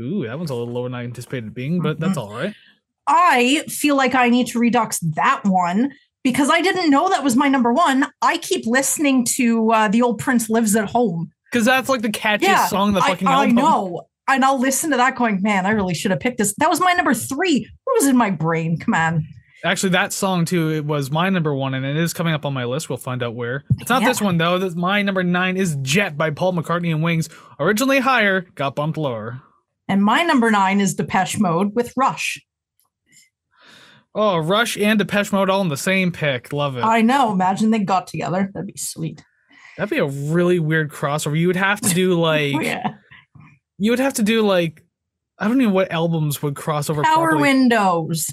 Ooh, 0.01 0.25
that 0.25 0.37
one's 0.37 0.49
a 0.49 0.55
little 0.55 0.73
lower 0.73 0.85
than 0.87 0.95
I 0.95 1.03
anticipated 1.03 1.53
being, 1.53 1.81
but 1.81 1.99
that's 1.99 2.17
Mhm. 2.17 2.21
all 2.21 2.31
right. 2.31 2.53
I 3.07 3.63
feel 3.67 3.97
like 3.97 4.15
I 4.15 4.29
need 4.29 4.47
to 4.47 4.59
redux 4.59 4.99
that 4.99 5.41
one 5.43 5.91
because 6.23 6.49
I 6.49 6.61
didn't 6.61 6.89
know 6.89 7.09
that 7.09 7.23
was 7.23 7.35
my 7.35 7.49
number 7.49 7.73
one. 7.73 8.05
I 8.21 8.37
keep 8.37 8.65
listening 8.65 9.25
to 9.35 9.71
uh, 9.71 9.87
the 9.89 10.01
old 10.01 10.19
Prince 10.19 10.49
Lives 10.49 10.75
at 10.75 10.89
Home. 10.91 11.31
Because 11.51 11.65
that's 11.65 11.89
like 11.89 12.01
the 12.01 12.09
catchiest 12.09 12.43
Yeah, 12.43 12.67
song 12.67 12.89
in 12.89 12.93
the 12.93 13.01
I, 13.01 13.07
fucking 13.09 13.27
I 13.27 13.47
know. 13.47 14.03
And 14.29 14.45
I'll 14.45 14.59
listen 14.59 14.91
to 14.91 14.97
that 14.97 15.15
going, 15.15 15.41
man, 15.41 15.65
I 15.65 15.71
really 15.71 15.95
should 15.95 16.11
have 16.11 16.19
picked 16.19 16.37
this. 16.37 16.53
That 16.59 16.69
was 16.69 16.79
my 16.79 16.93
number 16.93 17.13
three. 17.15 17.67
What 17.83 17.95
was 17.99 18.07
in 18.07 18.15
my 18.15 18.29
brain? 18.29 18.77
Come 18.77 18.93
on. 18.93 19.25
Actually, 19.65 19.89
that 19.89 20.13
song 20.13 20.45
too. 20.45 20.71
It 20.71 20.85
was 20.85 21.11
my 21.11 21.29
number 21.29 21.53
one, 21.53 21.73
and 21.73 21.85
it 21.85 21.97
is 21.97 22.13
coming 22.13 22.33
up 22.33 22.45
on 22.45 22.53
my 22.53 22.63
list. 22.63 22.87
We'll 22.89 22.97
find 22.97 23.21
out 23.21 23.35
where. 23.35 23.63
It's 23.79 23.89
not 23.89 24.03
this 24.03 24.21
one 24.21 24.37
though. 24.37 24.57
This, 24.57 24.75
my 24.75 25.01
number 25.01 25.23
nine 25.23 25.57
is 25.57 25.75
"Jet" 25.81 26.17
by 26.17 26.29
Paul 26.29 26.53
McCartney 26.53 26.91
and 26.91 27.03
Wings. 27.03 27.27
Originally 27.59 27.99
higher, 27.99 28.41
got 28.55 28.75
bumped 28.75 28.97
lower. 28.97 29.41
And 29.89 30.03
my 30.03 30.23
number 30.23 30.49
nine 30.51 30.79
is 30.79 30.93
Depeche 30.95 31.39
Mode 31.39 31.75
with 31.75 31.91
Rush. 31.97 32.39
Oh, 34.15 34.37
Rush 34.37 34.77
and 34.77 34.97
Depeche 34.97 35.31
Mode 35.31 35.49
all 35.49 35.61
in 35.61 35.67
the 35.69 35.77
same 35.77 36.11
pick. 36.11 36.51
Love 36.53 36.77
it. 36.77 36.83
I 36.83 37.01
know. 37.01 37.31
Imagine 37.31 37.69
they 37.69 37.79
got 37.79 38.07
together. 38.07 38.49
That'd 38.53 38.67
be 38.67 38.77
sweet. 38.77 39.23
That'd 39.77 39.91
be 39.91 39.97
a 39.97 40.05
really 40.05 40.59
weird 40.59 40.89
crossover. 40.91 41.37
You 41.37 41.47
would 41.47 41.55
have 41.55 41.81
to 41.81 41.93
do 41.93 42.13
oh, 42.17 42.19
like 42.19 42.55
Oh, 42.55 42.61
yeah. 42.61 42.95
you 43.77 43.91
would 43.91 43.99
have 43.99 44.15
to 44.15 44.23
do 44.23 44.41
like 44.45 44.83
I 45.37 45.47
don't 45.47 45.53
even 45.61 45.69
know 45.69 45.73
what 45.75 45.91
albums 45.91 46.41
would 46.41 46.55
cross 46.55 46.89
over. 46.89 47.01
Power 47.03 47.29
properly. 47.29 47.41
windows. 47.41 48.27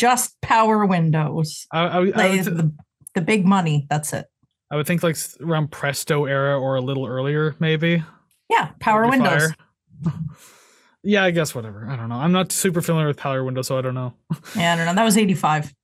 Just 0.00 0.40
power 0.40 0.86
windows. 0.86 1.66
I, 1.70 1.80
I, 1.80 1.84
I, 1.84 1.98
Like 1.98 2.14
would 2.14 2.44
th- 2.44 2.44
the, 2.44 2.74
the 3.16 3.20
big 3.20 3.44
money. 3.44 3.86
That's 3.90 4.14
it. 4.14 4.24
I 4.70 4.76
would 4.76 4.86
think 4.86 5.02
like 5.02 5.18
around 5.42 5.70
Presto 5.70 6.24
era 6.24 6.58
or 6.58 6.76
a 6.76 6.80
little 6.80 7.06
earlier, 7.06 7.54
maybe. 7.58 8.02
Yeah. 8.48 8.70
Power 8.80 9.06
windows. 9.06 9.52
yeah, 11.02 11.24
I 11.24 11.32
guess 11.32 11.54
whatever. 11.54 11.86
I 11.86 11.96
don't 11.96 12.08
know. 12.08 12.14
I'm 12.14 12.32
not 12.32 12.50
super 12.50 12.80
familiar 12.80 13.08
with 13.08 13.18
Power 13.18 13.44
Windows, 13.44 13.66
so 13.66 13.76
I 13.76 13.82
don't 13.82 13.94
know. 13.94 14.14
Yeah, 14.56 14.72
I 14.72 14.76
don't 14.76 14.86
know. 14.86 14.94
That 14.94 15.04
was 15.04 15.18
85. 15.18 15.74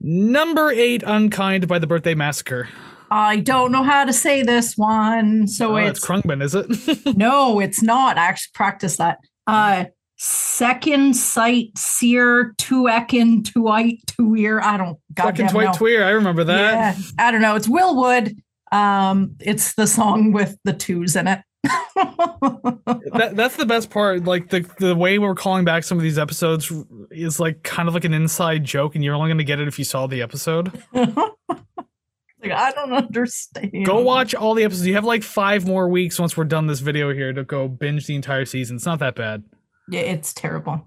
Number 0.00 0.70
eight, 0.70 1.02
Unkind 1.06 1.66
by 1.66 1.78
the 1.78 1.86
Birthday 1.86 2.14
Massacre. 2.14 2.68
I 3.10 3.38
don't 3.38 3.72
know 3.72 3.84
how 3.84 4.04
to 4.04 4.12
say 4.12 4.42
this 4.42 4.76
one. 4.76 5.48
So 5.48 5.72
oh, 5.72 5.76
it's 5.76 6.04
Khruangbin, 6.04 6.42
is 6.42 6.54
it? 6.54 7.16
no, 7.16 7.58
it's 7.58 7.82
not. 7.82 8.18
I 8.18 8.26
actually 8.26 8.52
practiced 8.52 8.98
that. 8.98 9.18
Uh 9.46 9.86
second 10.16 11.14
sight 11.14 11.76
seer 11.76 12.54
tuekin 12.58 13.44
tuite 13.44 14.04
tuir. 14.06 14.62
I 14.62 14.76
don't 14.76 14.98
goddamn 15.14 15.48
Twite. 15.48 15.74
Tweer. 15.74 16.04
I 16.04 16.10
remember 16.10 16.44
that. 16.44 16.96
Yeah, 16.96 17.04
I 17.18 17.30
don't 17.30 17.42
know. 17.42 17.56
It's 17.56 17.68
Will 17.68 17.96
Wood. 17.96 18.36
Um, 18.72 19.36
it's 19.40 19.74
the 19.74 19.86
song 19.86 20.32
with 20.32 20.56
the 20.64 20.72
twos 20.72 21.16
in 21.16 21.28
it. 21.28 21.40
that 21.96 23.32
that's 23.34 23.56
the 23.56 23.66
best 23.66 23.90
part. 23.90 24.24
Like 24.24 24.50
the 24.50 24.68
the 24.78 24.94
way 24.94 25.18
we're 25.18 25.34
calling 25.34 25.64
back 25.64 25.84
some 25.84 25.98
of 25.98 26.02
these 26.02 26.18
episodes 26.18 26.72
is 27.10 27.40
like 27.40 27.62
kind 27.62 27.88
of 27.88 27.94
like 27.94 28.04
an 28.04 28.14
inside 28.14 28.64
joke, 28.64 28.94
and 28.94 29.04
you're 29.04 29.14
only 29.14 29.28
going 29.28 29.38
to 29.38 29.44
get 29.44 29.60
it 29.60 29.68
if 29.68 29.78
you 29.78 29.84
saw 29.84 30.06
the 30.06 30.22
episode. 30.22 30.72
like, 30.94 32.52
I 32.52 32.70
don't 32.72 32.92
understand. 32.92 33.84
Go 33.84 34.00
watch 34.00 34.34
all 34.34 34.54
the 34.54 34.64
episodes. 34.64 34.86
You 34.86 34.94
have 34.94 35.04
like 35.04 35.22
five 35.22 35.66
more 35.66 35.88
weeks 35.88 36.18
once 36.18 36.36
we're 36.36 36.44
done 36.44 36.66
this 36.66 36.80
video 36.80 37.12
here 37.12 37.32
to 37.32 37.44
go 37.44 37.68
binge 37.68 38.06
the 38.06 38.14
entire 38.14 38.44
season. 38.44 38.76
It's 38.76 38.86
not 38.86 39.00
that 39.00 39.16
bad. 39.16 39.42
Yeah, 39.88 40.00
it's 40.00 40.32
terrible. 40.34 40.86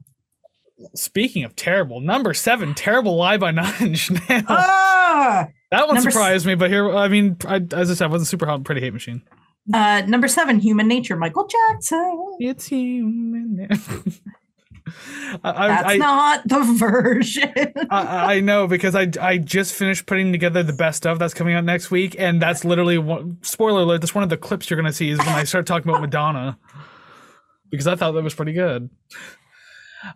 Speaking 0.96 1.44
of 1.44 1.56
terrible, 1.56 2.00
number 2.00 2.34
seven, 2.34 2.74
terrible 2.74 3.16
lie 3.18 3.38
by 3.38 3.52
Nine 3.52 3.74
Inch 3.82 4.12
Nails. 4.12 4.44
Ah, 4.48 5.48
That 5.72 5.88
one 5.88 5.96
Number 5.96 6.08
s- 6.10 6.14
surprised 6.14 6.46
me, 6.46 6.56
but 6.56 6.70
here, 6.70 6.90
I 6.96 7.08
mean, 7.10 7.36
I, 7.46 7.62
as 7.74 7.92
I 7.92 7.94
said, 7.96 8.06
I 8.06 8.08
wasn't 8.08 8.28
super 8.30 8.46
hot 8.46 8.64
Pretty 8.64 8.82
Hate 8.82 8.94
Machine. 8.94 9.22
Uh, 9.74 10.02
number 10.08 10.28
seven, 10.28 10.60
Human 10.60 10.88
Nature, 10.88 11.16
Michael 11.18 11.48
Jackson. 11.48 12.38
It's 12.40 12.66
human. 12.68 13.68
I, 15.44 15.68
That's 15.68 15.88
I, 15.90 15.98
not 15.98 16.48
the 16.48 16.62
version. 16.78 17.54
I, 17.92 18.38
I 18.38 18.40
know 18.40 18.66
because 18.66 18.96
I 18.96 19.08
I 19.22 19.38
just 19.38 19.76
finished 19.76 20.08
putting 20.08 20.32
together 20.32 20.64
the 20.64 20.74
best 20.74 21.06
of 21.06 21.20
that's 21.20 21.36
coming 21.36 21.54
out 21.54 21.64
next 21.64 21.92
week, 21.92 22.16
and 22.18 22.42
that's 22.42 22.66
literally 22.66 22.98
one 22.98 23.38
spoiler 23.44 23.82
alert. 23.82 24.02
That's 24.02 24.16
one 24.16 24.24
of 24.24 24.32
the 24.32 24.38
clips 24.38 24.68
you're 24.70 24.78
gonna 24.80 24.92
see 24.94 25.10
is 25.12 25.20
when 25.20 25.28
I 25.30 25.44
start 25.44 25.68
talking 25.68 25.88
about 25.90 26.02
Madonna, 26.02 26.58
because 27.70 27.88
I 27.88 27.96
thought 27.96 28.12
that 28.14 28.24
was 28.24 28.34
pretty 28.34 28.54
good. 28.54 28.90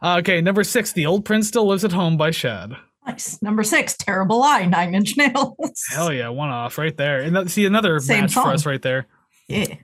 Uh, 0.01 0.17
okay, 0.19 0.41
number 0.41 0.63
six, 0.63 0.91
the 0.93 1.05
old 1.05 1.25
prince 1.25 1.47
still 1.47 1.67
lives 1.67 1.83
at 1.83 1.91
home 1.91 2.15
by 2.17 2.31
Shad. 2.31 2.75
nice. 3.05 3.41
Number 3.41 3.63
six, 3.63 3.95
Terrible 3.97 4.39
Lie, 4.39 4.65
Nine 4.65 4.95
Inch 4.95 5.17
Nails. 5.17 5.83
Hell 5.91 6.11
yeah, 6.13 6.29
one 6.29 6.49
off 6.49 6.77
right 6.77 6.95
there, 6.95 7.19
and 7.19 7.35
that, 7.35 7.49
see 7.49 7.65
another 7.65 7.99
Same 7.99 8.21
match 8.21 8.33
for 8.33 8.47
us 8.47 8.65
right 8.65 8.81
there. 8.81 9.07
Yeah. 9.47 9.75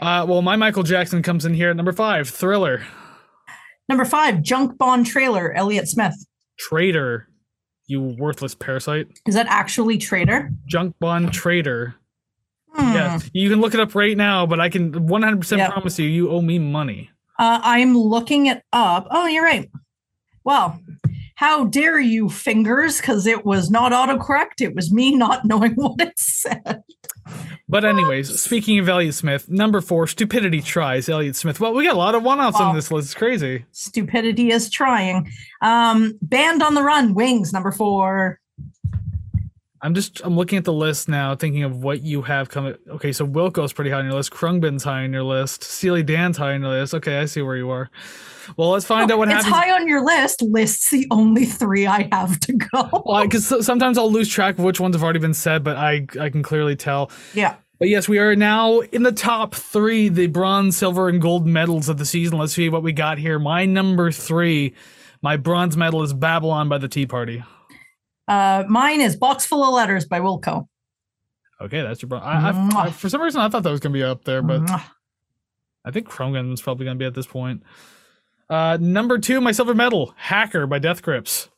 Uh, 0.00 0.24
well, 0.28 0.42
my 0.42 0.56
Michael 0.56 0.82
Jackson 0.82 1.22
comes 1.22 1.44
in 1.44 1.54
here 1.54 1.70
at 1.70 1.76
number 1.76 1.92
five, 1.92 2.28
Thriller, 2.28 2.86
Number 3.88 4.04
five, 4.04 4.42
Junk 4.42 4.76
Bond 4.76 5.06
Trailer, 5.06 5.52
Elliott 5.54 5.88
Smith. 5.88 6.14
Traitor, 6.58 7.26
you 7.86 8.02
worthless 8.18 8.54
parasite, 8.54 9.08
Is 9.26 9.34
that 9.34 9.46
actually 9.48 9.96
Traitor? 9.96 10.50
Junk 10.66 10.94
Bond 11.00 11.32
Traitor. 11.32 11.94
Hmm. 12.78 12.94
Yeah, 12.94 13.18
you 13.32 13.50
can 13.50 13.60
look 13.60 13.74
it 13.74 13.80
up 13.80 13.94
right 13.94 14.16
now, 14.16 14.46
but 14.46 14.60
I 14.60 14.68
can 14.68 14.92
100% 14.92 15.58
Yeah. 15.58 15.70
promise 15.70 15.98
you, 15.98 16.06
you 16.08 16.30
owe 16.30 16.40
me 16.40 16.58
money. 16.58 17.10
Uh, 17.38 17.60
I'm 17.62 17.96
looking 17.96 18.46
it 18.46 18.62
up. 18.72 19.06
Oh, 19.10 19.26
you're 19.26 19.44
right. 19.44 19.68
Well, 20.44 20.80
how 21.34 21.64
dare 21.66 22.00
you, 22.00 22.28
fingers? 22.28 23.00
Because 23.00 23.26
it 23.26 23.44
was 23.44 23.70
not 23.70 23.92
autocorrect. 23.92 24.60
It 24.60 24.74
was 24.74 24.92
me 24.92 25.14
not 25.14 25.44
knowing 25.44 25.74
what 25.74 26.00
it 26.00 26.18
said. 26.18 26.82
But 27.68 27.84
anyways, 27.84 28.40
speaking 28.40 28.78
of 28.78 28.88
Elliott 28.88 29.14
Smith, 29.14 29.48
number 29.50 29.80
four, 29.82 30.06
stupidity 30.06 30.62
tries 30.62 31.08
Elliott 31.08 31.36
Smith. 31.36 31.60
Well, 31.60 31.74
we 31.74 31.84
got 31.84 31.94
a 31.94 31.98
lot 31.98 32.14
of 32.14 32.22
one-offs 32.22 32.58
Wow. 32.58 32.70
on 32.70 32.74
this 32.74 32.90
list. 32.90 33.08
It's 33.08 33.14
crazy. 33.14 33.66
Stupidity 33.72 34.50
is 34.50 34.70
trying. 34.70 35.30
Um, 35.60 36.18
Band 36.22 36.62
on 36.62 36.72
the 36.74 36.82
Run, 36.82 37.12
Wings, 37.12 37.52
number 37.52 37.70
four. 37.70 38.40
I'm 39.80 39.94
just 39.94 40.20
I'm 40.24 40.36
looking 40.36 40.58
at 40.58 40.64
the 40.64 40.72
list 40.72 41.08
now, 41.08 41.36
thinking 41.36 41.62
of 41.62 41.82
what 41.84 42.02
you 42.02 42.22
have 42.22 42.48
coming. 42.48 42.74
Okay, 42.88 43.12
so 43.12 43.24
Wilco's 43.26 43.72
pretty 43.72 43.90
high 43.90 43.98
on 44.00 44.06
your 44.06 44.14
list. 44.14 44.32
Khruangbin's 44.32 44.82
high 44.82 45.04
on 45.04 45.12
your 45.12 45.22
list. 45.22 45.62
Steely 45.62 46.02
Dan's 46.02 46.36
high 46.36 46.54
on 46.54 46.62
your 46.62 46.70
list. 46.70 46.94
Okay, 46.94 47.18
I 47.20 47.26
see 47.26 47.42
where 47.42 47.56
you 47.56 47.70
are. 47.70 47.88
Well, 48.56 48.70
let's 48.70 48.84
find 48.86 49.10
Oh, 49.10 49.14
out 49.14 49.18
what 49.18 49.28
it's 49.28 49.44
happens. 49.44 49.54
high 49.54 49.70
on 49.70 49.86
your 49.86 50.04
list. 50.04 50.42
List's 50.42 50.90
the 50.90 51.06
only 51.10 51.44
three 51.44 51.86
I 51.86 52.08
have 52.12 52.40
to 52.40 52.54
go. 52.54 53.04
Because 53.22 53.64
sometimes 53.64 53.98
I'll 53.98 54.10
lose 54.10 54.28
track 54.28 54.58
of 54.58 54.64
which 54.64 54.80
ones 54.80 54.96
have 54.96 55.02
already 55.04 55.18
been 55.20 55.34
said, 55.34 55.62
but 55.62 55.76
I 55.76 56.06
I 56.20 56.28
can 56.30 56.42
clearly 56.42 56.74
tell. 56.74 57.10
Yeah. 57.34 57.56
But 57.78 57.88
yes, 57.88 58.08
we 58.08 58.18
are 58.18 58.34
now 58.34 58.80
in 58.80 59.04
the 59.04 59.12
top 59.12 59.54
three, 59.54 60.08
the 60.08 60.26
bronze, 60.26 60.76
silver, 60.76 61.08
and 61.08 61.22
gold 61.22 61.46
medals 61.46 61.88
of 61.88 61.98
the 61.98 62.04
season. 62.06 62.36
Let's 62.36 62.52
see 62.52 62.68
what 62.68 62.82
we 62.82 62.90
got 62.92 63.18
here. 63.18 63.38
My 63.38 63.64
number 63.66 64.10
three, 64.10 64.74
my 65.22 65.36
bronze 65.36 65.76
medal 65.76 66.02
is 66.02 66.12
Babylon 66.12 66.68
by 66.68 66.78
the 66.78 66.88
Tea 66.88 67.06
Party. 67.06 67.44
Uh, 68.28 68.64
mine 68.68 69.00
is 69.00 69.16
Box 69.16 69.46
Full 69.46 69.64
of 69.64 69.74
Letters 69.74 70.04
by 70.04 70.20
Wilco. 70.20 70.68
Okay, 71.60 71.82
that's 71.82 72.02
your 72.02 72.08
bronze. 72.08 72.24
I, 72.24 72.50
I, 72.50 72.86
I, 72.86 72.90
for 72.90 73.08
some 73.08 73.20
reason, 73.20 73.40
I 73.40 73.48
thought 73.48 73.64
that 73.64 73.70
was 73.70 73.80
going 73.80 73.92
to 73.92 73.98
be 73.98 74.04
up 74.04 74.24
there, 74.24 74.42
but 74.42 74.60
I 75.84 75.90
think 75.90 76.08
Krogan's 76.08 76.62
probably 76.62 76.84
going 76.84 76.96
to 76.96 77.02
be 77.02 77.06
at 77.06 77.14
this 77.14 77.26
point. 77.26 77.62
Uh, 78.48 78.78
number 78.80 79.18
two, 79.18 79.40
my 79.40 79.52
silver 79.52 79.74
medal, 79.74 80.14
Hacker 80.16 80.66
by 80.66 80.78
Death 80.78 81.02
Grips. 81.02 81.48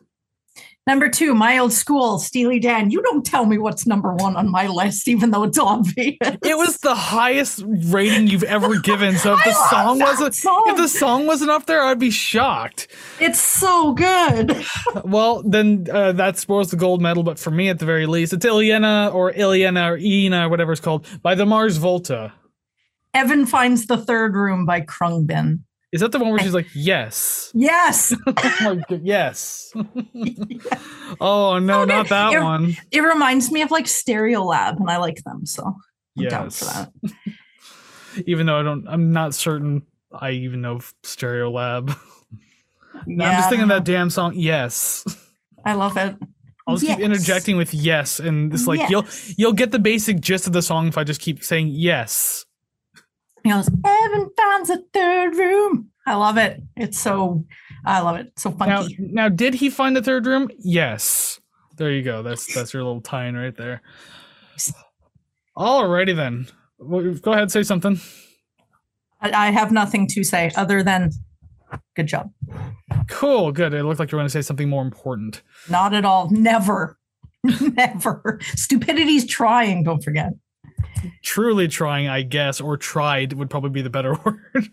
Number 0.87 1.09
two, 1.09 1.35
my 1.35 1.59
old 1.59 1.73
school, 1.73 2.19
Steely 2.19 2.59
Dan. 2.59 2.91
You 2.91 3.03
don't 3.03 3.25
tell 3.25 3.45
me 3.45 3.59
what's 3.59 3.87
number 3.87 4.15
one 4.15 4.35
on 4.37 4.51
my 4.51 4.67
list, 4.67 5.09
even 5.09 5.31
though 5.31 5.45
it's 5.45 5.59
obvious. 5.59 6.17
It 6.21 6.57
was 6.57 6.79
the 6.79 6.95
highest 6.95 7.63
rating 7.67 8.29
you've 8.29 8.43
ever 8.45 8.79
given. 8.79 9.17
So 9.17 9.35
if 9.35 9.41
the 9.45 9.53
song 9.69 9.99
wasn't 9.99 10.35
song. 10.35 10.65
if 10.69 10.77
the 10.79 10.89
song 10.89 11.27
wasn't 11.27 11.51
up 11.51 11.67
there, 11.67 11.83
I'd 11.83 11.99
be 11.99 12.11
shocked. 12.11 12.89
It's 13.21 13.41
so 13.41 13.93
good. 13.93 14.57
Well, 15.05 15.43
then 15.43 15.87
uh, 15.91 16.13
that 16.13 16.39
spoils 16.39 16.71
the 16.71 16.77
gold 16.77 17.01
medal. 17.01 17.23
But 17.23 17.39
for 17.39 17.51
me, 17.51 17.69
at 17.69 17.79
the 17.79 17.85
very 17.85 18.07
least, 18.07 18.33
it's 18.33 18.45
Ilyena 18.45 19.13
or 19.15 19.33
Ilyena 19.33 19.93
or 19.93 19.97
Ina, 19.99 20.47
or 20.47 20.49
whatever 20.49 20.73
it's 20.73 20.81
called, 20.81 21.07
by 21.23 21.35
the 21.35 21.47
Mars 21.47 21.77
Volta. 21.77 22.33
Evan 23.15 23.47
finds 23.47 23.87
the 23.87 23.97
third 23.97 24.35
room 24.35 24.67
by 24.67 24.81
Khruangbin. 24.81 25.61
Is 25.92 26.00
that 26.02 26.12
the 26.12 26.18
one 26.20 26.30
where 26.30 26.38
she's 26.38 26.54
like, 26.54 26.68
yes, 26.75 27.50
Yes, 27.54 28.14
Oh 28.26 28.80
yes? 29.02 29.73
oh 31.20 31.59
no, 31.59 31.80
Okay. 31.82 31.92
not 31.92 32.09
that 32.09 32.32
It- 32.32 32.42
one. 32.42 32.76
it 32.90 33.00
reminds 33.00 33.50
me 33.50 33.62
of 33.62 33.70
like 33.70 33.87
Stereolab, 33.87 34.78
and 34.78 34.90
I 34.90 34.99
like 34.99 35.23
them, 35.25 35.44
so 35.47 35.75
I'm 36.18 36.28
down 36.28 36.50
for 36.50 36.64
that. 36.66 36.92
Even 38.26 38.47
though 38.47 38.59
I 38.59 38.62
don't, 38.62 38.87
I'm 38.88 39.12
not 39.12 39.35
certain 39.35 39.82
I 40.12 40.30
even 40.32 40.61
know 40.61 40.78
Stereolab. 41.04 41.97
I'm 42.94 43.18
just 43.18 43.49
thinking 43.49 43.68
that 43.68 43.85
damn 43.85 44.11
song. 44.11 44.32
Yes. 44.35 45.04
I 45.64 45.75
love 45.75 45.97
it. 45.97 46.16
I'll 46.66 46.76
just 46.76 46.87
keep 46.87 46.99
interjecting 47.00 47.56
with 47.56 47.73
yes, 47.73 48.20
and 48.20 48.52
it's 48.52 48.66
like 48.66 48.90
you'll 48.90 49.06
you'll 49.37 49.52
get 49.52 49.70
the 49.73 49.78
basic 49.78 50.20
gist 50.20 50.47
of 50.47 50.52
the 50.52 50.62
song 50.62 50.88
if 50.88 50.99
I 50.99 51.04
just 51.04 51.20
keep 51.20 51.42
saying 51.42 51.68
yes. 51.68 52.44
He 53.44 53.50
goes, 53.50 53.68
Evan 53.68 54.30
finds 54.37 54.70
a 54.70 54.78
third 54.92 55.35
room. 55.37 55.90
I 56.06 56.14
love 56.14 56.37
it. 56.38 56.62
It's 56.76 56.99
so, 56.99 57.44
I 57.85 58.00
love 58.00 58.16
it. 58.16 58.32
So 58.37 58.50
Now, 58.50 58.80
funky. 58.82 58.97
now, 59.00 59.28
did 59.28 59.54
he 59.54 59.70
find 59.70 59.94
the 59.97 60.02
third 60.02 60.26
room? 60.26 60.49
Yes. 60.59 61.40
There 61.76 61.90
you 61.90 62.02
go. 62.02 62.23
That's 62.23 62.52
that's 62.54 62.75
your 62.75 62.82
little 62.82 63.00
tie-in 63.00 63.37
right 63.37 63.56
there. 63.56 63.80
Alrighty 65.56 66.14
then. 66.14 66.47
Well, 66.78 67.14
Go 67.14 67.32
ahead, 67.32 67.50
say 67.50 67.62
something. 67.62 68.00
I, 69.20 69.49
I 69.49 69.50
have 69.50 69.73
nothing 69.73 70.06
to 70.09 70.25
say 70.25 70.50
other 70.56 70.82
than 70.82 71.11
good 71.97 72.06
job. 72.06 72.30
Cool, 73.09 73.52
good. 73.52 73.75
It 73.75 73.85
looked 73.85 74.00
like 74.00 74.11
you 74.12 74.16
were 74.16 74.20
going 74.20 74.28
to 74.28 74.32
say 74.32 74.42
something 74.42 74.68
more 74.68 74.82
important. 74.82 75.42
Not 75.68 75.94
at 75.94 76.04
all. 76.04 76.30
Never. 76.30 76.99
Never. 77.61 78.38
Stupidity's 78.42 79.26
trying, 79.26 79.85
don't 79.85 80.02
forget. 80.02 80.32
Truly 81.23 81.69
trying, 81.69 82.09
I 82.09 82.23
guess, 82.23 82.61
or 82.61 82.76
tried 82.76 83.33
would 83.35 83.50
probably 83.50 83.71
be 83.71 83.83
the 83.83 83.90
better 83.90 84.14
word. 84.25 84.69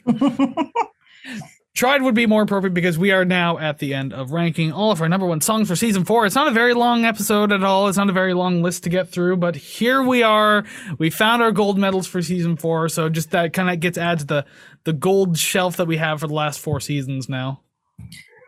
Tried 1.77 2.01
would 2.01 2.15
be 2.15 2.25
more 2.25 2.41
appropriate 2.41 2.73
because 2.73 2.97
we 2.97 3.11
are 3.11 3.23
now 3.23 3.59
at 3.59 3.77
the 3.77 3.93
end 3.93 4.11
of 4.11 4.31
ranking 4.31 4.71
all 4.71 4.89
of 4.89 4.99
our 4.99 5.07
number 5.07 5.27
one 5.27 5.41
songs 5.41 5.67
for 5.67 5.75
season 5.75 6.05
four. 6.05 6.25
It's 6.25 6.33
not 6.33 6.47
a 6.47 6.51
very 6.51 6.73
long 6.73 7.05
episode 7.05 7.51
at 7.51 7.63
all. 7.63 7.87
It's 7.87 7.99
not 7.99 8.09
a 8.09 8.13
very 8.13 8.33
long 8.33 8.63
list 8.63 8.83
to 8.85 8.89
get 8.89 9.09
through, 9.09 9.37
but 9.37 9.55
here 9.55 10.01
we 10.01 10.23
are. 10.23 10.65
We 10.97 11.11
found 11.11 11.43
our 11.43 11.51
gold 11.51 11.77
medals 11.77 12.07
for 12.07 12.19
season 12.23 12.57
four, 12.57 12.89
so 12.89 13.09
just 13.09 13.29
that 13.29 13.53
kind 13.53 13.69
of 13.69 13.79
gets 13.79 13.95
added 13.95 14.21
to 14.21 14.25
the 14.25 14.45
the 14.85 14.93
gold 14.93 15.37
shelf 15.37 15.77
that 15.77 15.85
we 15.85 15.97
have 15.97 16.21
for 16.21 16.27
the 16.27 16.33
last 16.33 16.59
four 16.59 16.79
seasons 16.79 17.29
now. 17.29 17.61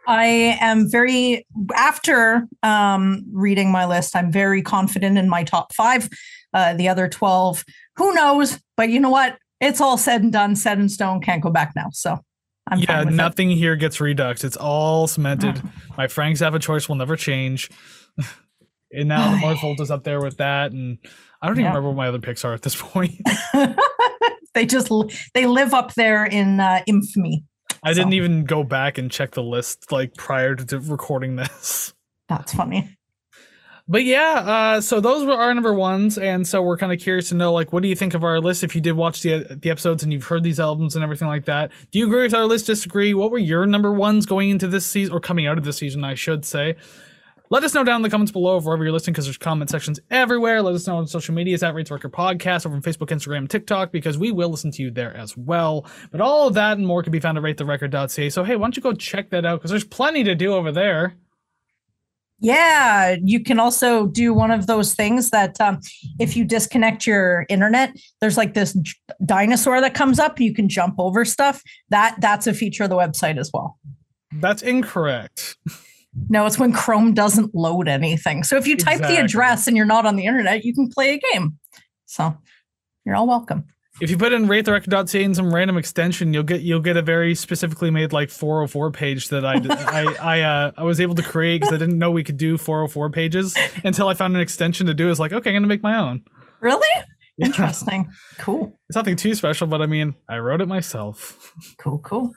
I 0.07 0.57
am 0.59 0.89
very 0.89 1.45
after 1.75 2.47
um, 2.63 3.23
reading 3.31 3.71
my 3.71 3.85
list. 3.85 4.15
I'm 4.15 4.31
very 4.31 4.61
confident 4.61 5.17
in 5.17 5.29
my 5.29 5.43
top 5.43 5.73
five. 5.73 6.09
Uh, 6.53 6.73
the 6.73 6.87
other 6.89 7.07
twelve, 7.07 7.63
who 7.95 8.13
knows? 8.13 8.59
But 8.75 8.89
you 8.89 8.99
know 8.99 9.09
what? 9.11 9.37
It's 9.61 9.81
all 9.81 9.97
said 9.97 10.23
and 10.23 10.31
done, 10.31 10.55
set 10.55 10.79
in 10.79 10.89
stone. 10.89 11.21
Can't 11.21 11.41
go 11.43 11.49
back 11.51 11.73
now. 11.75 11.87
So 11.91 12.17
I'm 12.67 12.79
yeah, 12.79 12.99
with 12.99 13.09
it. 13.09 13.15
nothing 13.15 13.49
here 13.51 13.75
gets 13.75 13.99
redux. 14.01 14.43
It's 14.43 14.57
all 14.57 15.05
cemented. 15.07 15.61
My 15.97 16.07
Frank 16.07 16.37
Zappa 16.37 16.59
choice 16.61 16.87
will 16.87 16.95
never 16.95 17.15
change. 17.15 17.69
and 18.91 19.09
now 19.09 19.31
the 19.31 19.37
Mars 19.37 19.59
Volt 19.61 19.79
is 19.79 19.91
up 19.91 20.03
there 20.03 20.21
with 20.21 20.37
that, 20.37 20.71
and 20.71 20.97
I 21.41 21.47
don't 21.47 21.55
even 21.55 21.65
Yeah. 21.65 21.69
remember 21.69 21.89
what 21.89 21.97
my 21.97 22.07
other 22.07 22.19
picks 22.19 22.43
are 22.45 22.53
at 22.53 22.61
this 22.61 22.75
point. 22.79 23.11
they 24.53 24.65
just 24.65 24.91
they 25.33 25.45
live 25.45 25.73
up 25.73 25.93
there 25.93 26.25
in 26.25 26.59
uh, 26.59 26.81
infamy. 26.87 27.43
I 27.83 27.93
didn't 27.93 28.11
So. 28.11 28.15
even 28.15 28.43
go 28.45 28.63
back 28.63 28.97
and 28.97 29.11
check 29.11 29.31
the 29.31 29.43
list 29.43 29.91
like 29.91 30.15
prior 30.15 30.55
to, 30.55 30.79
recording 30.79 31.35
this. 31.35 31.93
That's 32.27 32.53
funny. 32.53 32.95
But 33.91 34.03
yeah, 34.03 34.43
uh, 34.45 34.81
so 34.81 35.01
those 35.01 35.25
were 35.25 35.33
our 35.33 35.51
number 35.51 35.73
ones, 35.73 36.19
and 36.19 36.47
so 36.47 36.61
we're 36.61 36.77
kind 36.77 36.93
of 36.93 36.99
curious 36.99 37.29
to 37.29 37.35
know, 37.35 37.51
like, 37.51 37.73
what 37.73 37.81
do 37.81 37.89
you 37.89 37.95
think 37.95 38.13
of 38.13 38.23
our 38.23 38.39
list? 38.39 38.63
If 38.63 38.75
you 38.75 38.81
did 38.81 38.91
watch 38.91 39.23
the 39.23 39.57
the 39.59 39.71
episodes 39.71 40.03
and 40.03 40.13
you've 40.13 40.25
heard 40.25 40.43
these 40.43 40.59
albums 40.59 40.93
and 40.95 41.03
everything 41.03 41.27
like 41.27 41.45
that, 41.45 41.71
do 41.89 41.97
you 41.97 42.05
agree 42.05 42.21
with 42.21 42.35
our 42.35 42.45
list? 42.45 42.67
Disagree? 42.67 43.15
What 43.15 43.31
were 43.31 43.39
your 43.39 43.65
number 43.65 43.91
ones 43.91 44.27
going 44.27 44.51
into 44.51 44.67
this 44.67 44.85
season 44.85 45.11
or 45.15 45.19
coming 45.19 45.47
out 45.47 45.57
of 45.57 45.63
this 45.63 45.77
season? 45.77 46.03
I 46.03 46.13
should 46.13 46.45
say. 46.45 46.75
Let 47.51 47.63
us 47.63 47.73
know 47.73 47.83
down 47.83 47.95
in 47.95 48.01
the 48.03 48.11
comments 48.11 48.31
below 48.31 48.59
wherever 48.59 48.83
you're 48.83 48.93
listening, 48.93 49.13
because 49.13 49.25
there's 49.25 49.37
comment 49.37 49.71
sections 49.71 49.99
everywhere. 50.11 50.61
Let 50.61 50.75
us 50.75 50.85
know 50.85 50.97
on 50.97 51.07
social 51.07 51.33
medias 51.33 51.63
at 51.63 51.73
Rate 51.73 51.87
the 51.87 51.95
Record 51.95 52.11
Podcast 52.11 52.67
over 52.67 52.75
on 52.75 52.81
Facebook, 52.83 53.07
Instagram, 53.07 53.49
TikTok, 53.49 53.91
because 53.91 54.19
we 54.19 54.31
will 54.31 54.49
listen 54.49 54.69
to 54.71 54.83
you 54.83 54.91
there 54.91 55.17
as 55.17 55.35
well. 55.35 55.87
But 56.11 56.21
all 56.21 56.47
of 56.47 56.53
that 56.53 56.77
and 56.77 56.85
more 56.85 57.01
can 57.01 57.11
be 57.11 57.19
found 57.19 57.39
at 57.39 57.43
ratetherecord.ca. 57.43 58.29
So 58.29 58.43
hey, 58.43 58.55
why 58.55 58.65
don't 58.65 58.77
you 58.77 58.83
go 58.83 58.93
check 58.93 59.31
that 59.31 59.45
out? 59.45 59.59
Because 59.59 59.71
there's 59.71 59.83
plenty 59.83 60.23
to 60.25 60.35
do 60.35 60.53
over 60.53 60.71
there. 60.71 61.15
Yeah, 62.39 63.15
you 63.21 63.43
can 63.43 63.59
also 63.59 64.05
do 64.05 64.31
one 64.31 64.51
of 64.51 64.67
those 64.67 64.93
things 64.93 65.31
that 65.31 65.59
um, 65.59 65.79
if 66.19 66.37
you 66.37 66.45
disconnect 66.45 67.07
your 67.07 67.47
internet, 67.49 67.95
there's 68.21 68.37
like 68.37 68.53
this 68.53 68.73
j- 68.73 68.93
dinosaur 69.25 69.81
that 69.81 69.95
comes 69.95 70.19
up. 70.19 70.39
You 70.39 70.53
can 70.53 70.69
jump 70.69 70.95
over 70.99 71.25
stuff. 71.25 71.63
That 71.89 72.15
that's 72.21 72.45
a 72.45 72.53
feature 72.53 72.83
of 72.83 72.91
the 72.91 72.95
website 72.95 73.39
as 73.39 73.49
well. 73.51 73.79
That's 74.31 74.61
incorrect. 74.61 75.57
No, 76.29 76.45
it's 76.45 76.57
when 76.57 76.73
Chrome 76.73 77.13
doesn't 77.13 77.53
load 77.53 77.87
anything. 77.87 78.43
So 78.43 78.57
if 78.57 78.65
you 78.67 78.75
type 78.77 78.95
Exactly. 78.95 79.17
the 79.17 79.23
address 79.23 79.67
and 79.67 79.77
you're 79.77 79.85
not 79.85 80.05
on 80.05 80.15
the 80.15 80.25
internet, 80.25 80.63
you 80.65 80.73
can 80.73 80.89
play 80.89 81.13
a 81.13 81.19
game. 81.33 81.57
So 82.05 82.35
you're 83.05 83.15
all 83.15 83.27
welcome. 83.27 83.65
If 84.01 84.09
you 84.09 84.17
put 84.17 84.31
in 84.31 84.47
ratetherecord.ca 84.47 85.23
in 85.23 85.35
some 85.35 85.53
random 85.53 85.77
extension, 85.77 86.33
you'll 86.33 86.43
get 86.43 86.61
you'll 86.61 86.79
get 86.79 86.95
a 86.95 87.01
very 87.01 87.35
specifically 87.35 87.91
made 87.91 88.13
like 88.13 88.29
404 88.29 88.91
page 88.91 89.27
that 89.29 89.45
I 89.45 89.55
I 89.69 90.15
I 90.21 90.41
uh 90.41 90.71
I 90.77 90.83
was 90.83 91.01
able 91.01 91.15
to 91.15 91.23
create 91.23 91.59
because 91.61 91.73
I 91.73 91.77
didn't 91.77 91.99
know 91.99 92.09
we 92.09 92.23
could 92.23 92.37
do 92.37 92.57
404 92.57 93.09
pages 93.09 93.57
until 93.83 94.07
I 94.07 94.13
found 94.13 94.35
an 94.35 94.41
extension 94.41 94.87
to 94.87 94.93
do. 94.93 95.11
It's 95.11 95.19
like 95.19 95.33
okay, 95.33 95.49
I'm 95.49 95.57
gonna 95.57 95.67
make 95.67 95.83
my 95.83 95.97
own. 95.97 96.23
Really? 96.61 96.87
Yeah. 97.37 97.47
Interesting. 97.47 98.09
Cool. 98.37 98.79
It's 98.89 98.95
nothing 98.95 99.15
too 99.17 99.35
special, 99.35 99.67
but 99.67 99.81
I 99.81 99.85
mean, 99.85 100.15
I 100.29 100.37
wrote 100.39 100.61
it 100.61 100.67
myself. 100.67 101.53
Cool. 101.77 101.99
Cool. 101.99 102.31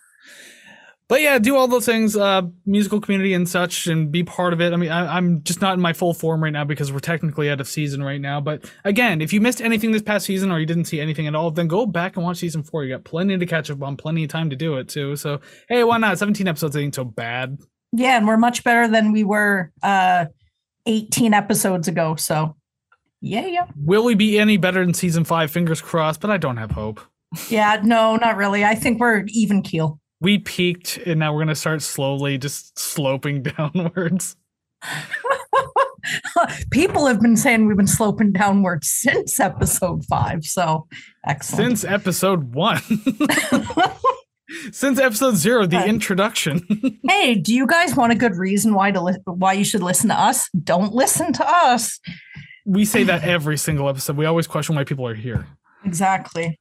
But 1.12 1.20
yeah, 1.20 1.38
do 1.38 1.56
all 1.56 1.68
those 1.68 1.84
things, 1.84 2.16
uh, 2.16 2.40
musical 2.64 2.98
community 2.98 3.34
and 3.34 3.46
such, 3.46 3.86
and 3.86 4.10
be 4.10 4.22
part 4.22 4.54
of 4.54 4.62
it. 4.62 4.72
I 4.72 4.76
mean, 4.76 4.90
I, 4.90 5.14
I'm 5.14 5.42
just 5.42 5.60
not 5.60 5.74
in 5.74 5.80
my 5.82 5.92
full 5.92 6.14
form 6.14 6.42
right 6.42 6.54
now 6.54 6.64
because 6.64 6.90
we're 6.90 7.00
technically 7.00 7.50
out 7.50 7.60
of 7.60 7.68
season 7.68 8.02
right 8.02 8.18
now. 8.18 8.40
But 8.40 8.64
again, 8.82 9.20
if 9.20 9.30
you 9.30 9.42
missed 9.42 9.60
anything 9.60 9.92
this 9.92 10.00
past 10.00 10.24
season 10.24 10.50
or 10.50 10.58
you 10.58 10.64
didn't 10.64 10.86
see 10.86 11.02
anything 11.02 11.26
at 11.26 11.34
all, 11.34 11.50
then 11.50 11.68
go 11.68 11.84
back 11.84 12.16
and 12.16 12.24
watch 12.24 12.38
season 12.38 12.62
four. 12.62 12.82
You 12.84 12.94
got 12.94 13.04
plenty 13.04 13.36
to 13.36 13.44
catch 13.44 13.70
up 13.70 13.82
on, 13.82 13.98
plenty 13.98 14.24
of 14.24 14.30
time 14.30 14.48
to 14.48 14.56
do 14.56 14.78
it 14.78 14.88
too. 14.88 15.14
So 15.16 15.42
hey, 15.68 15.84
why 15.84 15.98
not? 15.98 16.18
17 16.18 16.48
episodes 16.48 16.78
ain't 16.78 16.94
so 16.94 17.04
bad. 17.04 17.58
Yeah, 17.92 18.16
and 18.16 18.26
we're 18.26 18.38
much 18.38 18.64
better 18.64 18.88
than 18.88 19.12
we 19.12 19.22
were 19.22 19.70
uh 19.82 20.24
18 20.86 21.34
episodes 21.34 21.88
ago. 21.88 22.16
So 22.16 22.56
yeah, 23.20 23.44
yeah. 23.44 23.66
Will 23.76 24.04
we 24.04 24.14
be 24.14 24.38
any 24.38 24.56
better 24.56 24.82
than 24.82 24.94
season 24.94 25.24
five? 25.24 25.50
Fingers 25.50 25.82
crossed, 25.82 26.22
but 26.22 26.30
I 26.30 26.38
don't 26.38 26.56
have 26.56 26.70
hope. 26.70 27.02
Yeah, 27.50 27.82
no, 27.84 28.16
not 28.16 28.38
really. 28.38 28.64
I 28.64 28.74
think 28.76 28.98
we're 28.98 29.24
even 29.28 29.60
keel. 29.60 30.00
We 30.22 30.38
peaked, 30.38 30.98
and 30.98 31.18
now 31.18 31.34
we're 31.34 31.40
gonna 31.40 31.54
start 31.56 31.82
slowly 31.82 32.38
just 32.38 32.78
sloping 32.78 33.42
downwards. 33.58 34.36
People 36.70 37.06
have 37.06 37.20
been 37.20 37.36
saying 37.36 37.66
we've 37.66 37.76
been 37.76 37.86
sloping 37.86 38.32
downwards 38.32 38.88
since 38.88 39.38
episode 39.38 40.04
five. 40.06 40.44
So 40.44 40.86
excellent. 41.26 41.78
Since 41.78 41.84
episode 41.92 42.54
one. 42.54 42.80
Since 44.70 44.98
episode 45.00 45.36
zero, 45.36 45.64
the 45.64 45.82
introduction. 45.86 47.00
hey, 47.08 47.34
do 47.36 47.54
you 47.54 47.66
guys 47.66 47.96
want 47.96 48.12
a 48.12 48.14
good 48.14 48.36
reason 48.36 48.74
why 48.74 48.90
to 48.90 49.00
li- 49.00 49.16
why 49.24 49.54
you 49.54 49.64
should 49.64 49.82
listen 49.82 50.10
to 50.10 50.14
us? 50.14 50.50
Don't 50.62 50.92
listen 50.94 51.32
to 51.32 51.46
us. 51.48 51.98
we 52.66 52.84
say 52.84 53.02
that 53.04 53.24
every 53.24 53.56
single 53.56 53.88
episode. 53.88 54.16
We 54.18 54.26
always 54.26 54.46
question 54.46 54.74
why 54.76 54.84
people 54.84 55.06
are 55.06 55.14
here. 55.14 55.46
Exactly. 55.86 56.60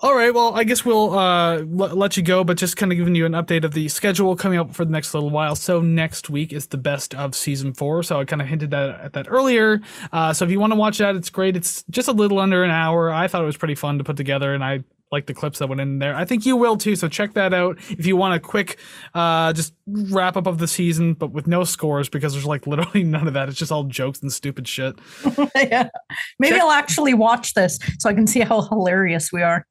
All 0.00 0.14
right, 0.14 0.34
well, 0.34 0.54
I 0.54 0.64
guess 0.64 0.84
we'll 0.84 1.16
uh, 1.16 1.58
l- 1.58 1.66
let 1.66 2.16
you 2.16 2.22
go, 2.24 2.42
but 2.42 2.56
just 2.56 2.76
kind 2.76 2.90
of 2.90 2.98
giving 2.98 3.14
you 3.14 3.26
an 3.26 3.32
update 3.32 3.62
of 3.64 3.72
the 3.72 3.88
schedule 3.88 4.34
coming 4.34 4.58
up 4.58 4.74
for 4.74 4.84
the 4.84 4.90
next 4.90 5.14
little 5.14 5.30
while. 5.30 5.54
So 5.54 5.80
next 5.80 6.28
week 6.28 6.52
is 6.52 6.66
the 6.66 6.76
best 6.76 7.14
of 7.14 7.34
season 7.34 7.72
four. 7.72 8.02
So 8.02 8.18
I 8.18 8.24
kind 8.24 8.42
of 8.42 8.48
hinted 8.48 8.72
that 8.72 9.00
at 9.00 9.12
that 9.12 9.26
earlier. 9.28 9.80
Uh, 10.12 10.32
so 10.32 10.44
if 10.44 10.50
you 10.50 10.58
want 10.58 10.72
to 10.72 10.78
watch 10.78 10.98
that, 10.98 11.14
it's 11.14 11.30
great. 11.30 11.56
It's 11.56 11.84
just 11.90 12.08
a 12.08 12.12
little 12.12 12.40
under 12.40 12.64
an 12.64 12.72
hour. 12.72 13.12
I 13.12 13.28
thought 13.28 13.42
it 13.42 13.46
was 13.46 13.56
pretty 13.56 13.76
fun 13.76 13.98
to 13.98 14.04
put 14.04 14.16
together, 14.16 14.52
and 14.52 14.64
I 14.64 14.82
like 15.12 15.26
the 15.26 15.34
clips 15.34 15.60
that 15.60 15.68
went 15.68 15.80
in 15.80 16.00
there. 16.00 16.16
I 16.16 16.24
think 16.24 16.44
you 16.44 16.56
will 16.56 16.76
too. 16.76 16.96
So 16.96 17.06
check 17.06 17.34
that 17.34 17.54
out 17.54 17.78
if 17.88 18.04
you 18.04 18.16
want 18.16 18.34
a 18.34 18.40
quick, 18.40 18.78
uh, 19.14 19.52
just 19.52 19.74
wrap 19.86 20.36
up 20.36 20.48
of 20.48 20.58
the 20.58 20.66
season, 20.66 21.14
but 21.14 21.30
with 21.30 21.46
no 21.46 21.62
scores 21.62 22.08
because 22.08 22.32
there's 22.32 22.44
like 22.46 22.66
literally 22.66 23.04
none 23.04 23.28
of 23.28 23.34
that. 23.34 23.48
It's 23.48 23.58
just 23.58 23.70
all 23.70 23.84
jokes 23.84 24.20
and 24.22 24.32
stupid 24.32 24.66
shit. 24.66 24.98
yeah. 25.54 25.88
Maybe 26.40 26.54
Check- 26.56 26.62
I'll 26.62 26.72
actually 26.72 27.14
watch 27.14 27.54
this 27.54 27.78
so 28.00 28.10
I 28.10 28.14
can 28.14 28.26
see 28.26 28.40
how 28.40 28.62
hilarious 28.62 29.30
we 29.32 29.40
are. 29.42 29.64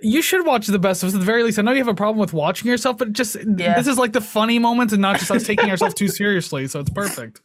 You 0.00 0.20
should 0.22 0.44
watch 0.44 0.66
the 0.66 0.78
best 0.78 1.02
of 1.02 1.08
us 1.08 1.14
at 1.14 1.20
the 1.20 1.26
very 1.26 1.42
least. 1.42 1.58
I 1.58 1.62
know 1.62 1.72
you 1.72 1.78
have 1.78 1.88
a 1.88 1.94
problem 1.94 2.18
with 2.18 2.32
watching 2.32 2.68
yourself, 2.68 2.98
but 2.98 3.12
just 3.12 3.36
Yeah. 3.56 3.74
this 3.76 3.86
is 3.86 3.96
like 3.98 4.12
the 4.12 4.20
funny 4.20 4.58
moments 4.58 4.92
and 4.92 5.00
not 5.00 5.18
just 5.18 5.30
us 5.30 5.44
taking 5.46 5.70
ourselves 5.70 5.94
too 5.94 6.08
seriously. 6.08 6.66
So 6.68 6.80
it's 6.80 6.90
perfect. 6.90 7.40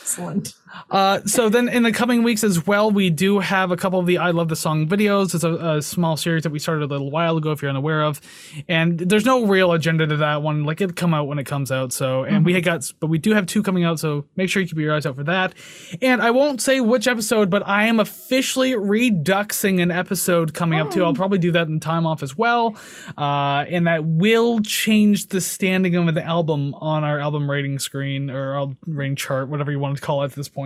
Excellent. 0.00 0.54
Uh, 0.90 1.20
so 1.24 1.48
then 1.48 1.68
in 1.68 1.82
the 1.82 1.92
coming 1.92 2.22
weeks 2.22 2.44
as 2.44 2.66
well, 2.66 2.90
we 2.90 3.10
do 3.10 3.38
have 3.38 3.70
a 3.70 3.76
couple 3.76 3.98
of 3.98 4.06
the 4.06 4.18
I 4.18 4.30
Love 4.30 4.48
the 4.48 4.56
Song 4.56 4.88
videos. 4.88 5.34
It's 5.34 5.44
a, 5.44 5.54
a 5.54 5.82
small 5.82 6.16
series 6.16 6.42
that 6.44 6.50
we 6.50 6.58
started 6.58 6.84
a 6.84 6.86
little 6.86 7.10
while 7.10 7.36
ago, 7.36 7.52
if 7.52 7.62
you're 7.62 7.70
unaware 7.70 8.02
of. 8.02 8.20
And 8.68 8.98
there's 8.98 9.24
no 9.24 9.46
real 9.46 9.72
agenda 9.72 10.06
to 10.06 10.16
that 10.18 10.42
one. 10.42 10.64
Like 10.64 10.80
it'll 10.80 10.94
come 10.94 11.14
out 11.14 11.26
when 11.26 11.38
it 11.38 11.44
comes 11.44 11.72
out. 11.72 11.92
So, 11.92 12.24
and 12.24 12.44
we 12.44 12.54
had 12.54 12.64
got, 12.64 12.90
but 13.00 13.08
we 13.08 13.18
do 13.18 13.34
have 13.34 13.46
two 13.46 13.62
coming 13.62 13.84
out. 13.84 13.98
So 13.98 14.26
make 14.36 14.48
sure 14.48 14.62
you 14.62 14.68
keep 14.68 14.78
your 14.78 14.94
eyes 14.94 15.06
out 15.06 15.16
for 15.16 15.24
that. 15.24 15.54
And 16.00 16.22
I 16.22 16.30
won't 16.30 16.60
say 16.60 16.80
which 16.80 17.08
episode, 17.08 17.50
but 17.50 17.66
I 17.66 17.86
am 17.86 18.00
officially 18.00 18.74
reduxing 18.74 19.80
an 19.80 19.90
episode 19.90 20.54
coming 20.54 20.78
up 20.78 20.90
too. 20.90 21.04
I'll 21.04 21.14
probably 21.14 21.38
do 21.38 21.52
that 21.52 21.68
in 21.68 21.80
time 21.80 22.06
off 22.06 22.22
as 22.22 22.36
well. 22.36 22.76
Uh, 23.18 23.64
and 23.68 23.86
that 23.86 24.04
will 24.04 24.60
change 24.60 25.28
the 25.28 25.40
standing 25.40 25.96
of 25.96 26.14
the 26.14 26.24
album 26.24 26.74
on 26.74 27.04
our 27.04 27.18
album 27.18 27.50
rating 27.50 27.78
screen 27.78 28.30
or 28.30 28.72
rating 28.86 29.16
chart, 29.16 29.48
whatever 29.48 29.70
you 29.70 29.78
want 29.78 29.96
to 29.96 30.02
call 30.02 30.22
it 30.22 30.26
at 30.26 30.32
this 30.32 30.48
point. 30.48 30.59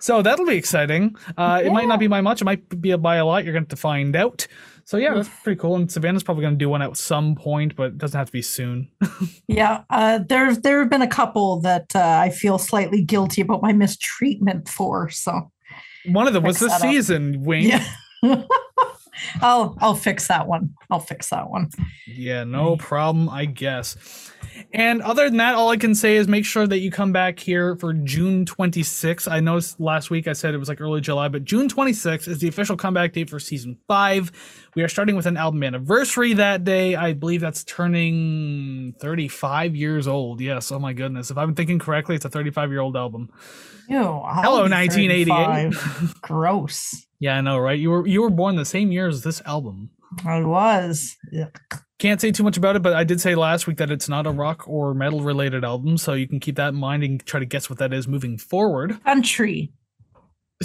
So 0.00 0.22
that'll 0.22 0.46
be 0.46 0.56
exciting. 0.56 1.16
Uh, 1.36 1.62
It 1.64 1.72
might 1.72 1.88
not 1.88 1.98
be 1.98 2.06
by 2.06 2.20
much. 2.20 2.40
It 2.42 2.44
might 2.44 2.80
be 2.80 2.94
by 2.96 3.16
a 3.16 3.24
lot. 3.26 3.44
You're 3.44 3.52
going 3.52 3.64
to 3.64 3.70
have 3.70 3.76
to 3.78 3.80
find 3.80 4.14
out. 4.16 4.46
So 4.86 4.98
yeah, 4.98 5.14
that's 5.14 5.30
pretty 5.42 5.58
cool. 5.58 5.76
And 5.76 5.90
Savannah's 5.90 6.22
probably 6.22 6.42
going 6.42 6.54
to 6.54 6.58
do 6.58 6.68
one 6.68 6.82
at 6.82 6.94
some 6.96 7.34
point, 7.36 7.74
but 7.74 7.84
it 7.86 7.98
doesn't 7.98 8.18
have 8.18 8.26
to 8.26 8.32
be 8.32 8.42
soon. 8.42 8.88
Yeah, 9.48 9.82
uh, 9.90 10.20
there 10.28 10.54
there 10.54 10.80
have 10.80 10.90
been 10.90 11.02
a 11.02 11.08
couple 11.08 11.60
that 11.60 11.94
uh, 11.94 12.00
I 12.26 12.30
feel 12.30 12.58
slightly 12.58 13.02
guilty 13.02 13.40
about 13.42 13.62
my 13.62 13.72
mistreatment 13.72 14.68
for. 14.68 15.08
So 15.10 15.50
One 16.06 16.26
of 16.26 16.32
them 16.34 16.42
was 16.42 16.58
the 16.58 16.66
that 16.66 16.74
up. 16.76 16.80
season, 16.82 17.42
Wink. 17.44 17.68
Yeah. 17.68 17.84
I'll 19.40 19.76
I'll 19.80 19.94
fix 19.94 20.28
that 20.28 20.46
one. 20.46 20.74
I'll 20.90 21.00
fix 21.00 21.30
that 21.30 21.50
one. 21.50 21.70
Yeah, 22.06 22.44
no 22.44 22.76
problem, 22.76 23.28
I 23.28 23.46
guess. 23.46 24.30
And 24.72 25.02
other 25.02 25.28
than 25.28 25.38
that, 25.38 25.54
all 25.54 25.70
I 25.70 25.76
can 25.76 25.94
say 25.94 26.16
is 26.16 26.28
make 26.28 26.44
sure 26.44 26.66
that 26.66 26.78
you 26.78 26.90
come 26.90 27.12
back 27.12 27.38
here 27.38 27.76
for 27.76 27.92
June 27.92 28.44
26th. 28.44 29.30
I 29.30 29.40
noticed 29.40 29.80
last 29.80 30.10
week 30.10 30.28
I 30.28 30.32
said 30.32 30.54
it 30.54 30.58
was 30.58 30.68
like 30.68 30.80
early 30.80 31.00
July, 31.00 31.28
but 31.28 31.44
June 31.44 31.68
26th 31.68 32.28
is 32.28 32.38
the 32.38 32.48
official 32.48 32.76
comeback 32.76 33.12
date 33.12 33.30
for 33.30 33.40
season 33.40 33.78
five. 33.88 34.30
We 34.74 34.82
are 34.82 34.88
starting 34.88 35.16
with 35.16 35.26
an 35.26 35.36
album 35.36 35.62
anniversary 35.62 36.34
that 36.34 36.64
day. 36.64 36.94
I 36.96 37.12
believe 37.12 37.40
that's 37.40 37.64
turning 37.64 38.94
35 39.00 39.74
years 39.76 40.06
old. 40.08 40.40
Yes. 40.40 40.70
Oh 40.72 40.78
my 40.78 40.92
goodness. 40.92 41.30
If 41.30 41.38
I'm 41.38 41.54
thinking 41.54 41.78
correctly, 41.78 42.16
it's 42.16 42.24
a 42.24 42.30
35 42.30 42.70
year 42.70 42.80
old 42.80 42.96
album. 42.96 43.30
Ew, 43.88 43.98
Hello, 43.98 44.64
be 44.66 44.70
1988. 44.72 46.20
Gross. 46.22 47.06
Yeah, 47.24 47.38
I 47.38 47.40
know, 47.40 47.56
right? 47.56 47.78
You 47.78 47.88
were 47.88 48.06
you 48.06 48.20
were 48.20 48.28
born 48.28 48.56
the 48.56 48.66
same 48.66 48.92
year 48.92 49.08
as 49.08 49.22
this 49.22 49.40
album. 49.46 49.88
I 50.26 50.42
was. 50.42 51.16
Yeah. 51.32 51.46
Can't 51.98 52.20
say 52.20 52.30
too 52.32 52.42
much 52.42 52.58
about 52.58 52.76
it, 52.76 52.82
but 52.82 52.92
I 52.92 53.02
did 53.02 53.18
say 53.18 53.34
last 53.34 53.66
week 53.66 53.78
that 53.78 53.90
it's 53.90 54.10
not 54.10 54.26
a 54.26 54.30
rock 54.30 54.68
or 54.68 54.92
metal 54.92 55.22
related 55.22 55.64
album, 55.64 55.96
so 55.96 56.12
you 56.12 56.28
can 56.28 56.38
keep 56.38 56.56
that 56.56 56.68
in 56.68 56.74
mind 56.74 57.02
and 57.02 57.24
try 57.24 57.40
to 57.40 57.46
guess 57.46 57.70
what 57.70 57.78
that 57.78 57.94
is 57.94 58.06
moving 58.06 58.36
forward. 58.36 59.02
Country. 59.04 59.72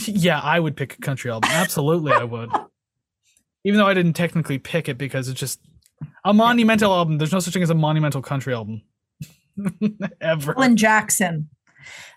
Yeah, 0.06 0.40
I 0.40 0.60
would 0.60 0.76
pick 0.76 0.96
a 0.96 1.02
country 1.02 1.32
album. 1.32 1.50
Absolutely, 1.52 2.12
I 2.12 2.26
would. 2.26 2.50
Even 3.64 3.80
though 3.80 3.88
I 3.88 3.94
didn't 3.94 4.14
technically 4.14 4.58
pick 4.60 4.90
it 4.90 4.98
because 4.98 5.30
it's 5.30 5.40
just 5.40 5.62
a 6.26 6.34
monumental 6.34 6.94
album. 6.94 7.18
There's 7.18 7.34
no 7.34 7.40
such 7.40 7.54
thing 7.54 7.64
as 7.64 7.70
a 7.70 7.76
monumental 7.76 8.22
country 8.22 8.54
album. 8.54 8.82
Ever. 10.22 10.58
Alan 10.58 10.76
Jackson. 10.76 11.50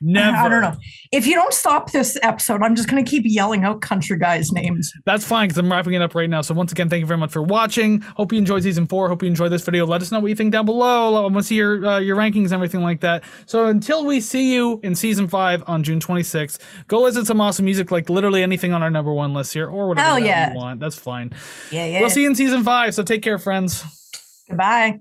Never. 0.01 0.37
I 0.37 0.49
don't 0.49 0.63
know. 0.63 0.77
If 1.13 1.27
you 1.27 1.35
don't 1.35 1.53
stop 1.53 1.93
this 1.93 2.19
episode, 2.23 2.63
I'm 2.63 2.75
just 2.75 2.89
going 2.89 3.05
to 3.05 3.09
keep 3.09 3.23
yelling 3.27 3.65
out 3.65 3.81
country 3.81 4.19
guys' 4.19 4.53
names. 4.53 4.93
That's 5.05 5.25
fine 5.25 5.49
because 5.49 5.59
I'm 5.59 5.71
wrapping 5.71 5.95
it 5.95 6.03
up 6.03 6.15
right 6.15 6.29
now. 6.29 6.41
So 6.41 6.55
once 6.55 6.73
again, 6.73 6.89
thank 6.89 7.01
you 7.01 7.07
very 7.07 7.19
much 7.19 7.33
for 7.33 7.43
watching. 7.43 8.01
Hope 8.01 8.33
you 8.33 8.39
enjoyed 8.39 8.63
season 8.63 8.87
four. 8.87 9.09
Hope 9.09 9.23
you 9.23 9.29
enjoyed 9.29 9.53
this 9.53 9.65
video. 9.65 9.87
Let 9.87 10.03
us 10.03 10.11
know 10.11 10.21
what 10.21 10.29
you 10.29 10.35
think 10.35 10.53
down 10.53 10.67
below. 10.67 11.15
I 11.17 11.21
want 11.21 11.37
to 11.37 11.43
see 11.43 11.57
your 11.57 11.85
uh, 11.87 11.99
your 11.99 12.17
rankings 12.17 12.47
and 12.47 12.55
everything 12.55 12.83
like 12.83 13.01
that. 13.01 13.25
So 13.47 13.67
until 13.67 14.05
we 14.05 14.21
see 14.21 14.53
you 14.53 14.81
in 14.83 14.95
season 14.95 15.29
five 15.29 15.63
on 15.67 15.83
June 15.83 16.01
26th, 16.01 16.59
go 16.89 17.03
listen 17.03 17.23
to 17.23 17.27
some 17.27 17.41
awesome 17.41 17.65
music 17.65 17.91
like 17.91 18.11
literally 18.11 18.43
anything 18.43 18.73
on 18.73 18.83
our 18.83 18.91
number 18.91 19.13
one 19.13 19.35
list 19.35 19.53
here 19.53 19.69
or 19.69 19.89
whatever 19.89 20.07
Hell 20.07 20.19
yeah. 20.19 20.51
you 20.51 20.57
want. 20.57 20.81
That's 20.81 20.97
fine. 20.97 21.33
Yeah, 21.71 21.87
yeah. 21.87 22.01
We'll 22.01 22.11
see 22.11 22.23
you 22.23 22.29
in 22.29 22.35
season 22.35 22.65
five. 22.65 22.95
So 22.95 23.03
take 23.03 23.23
care, 23.23 23.39
friends. 23.39 23.85
Goodbye. 24.49 25.01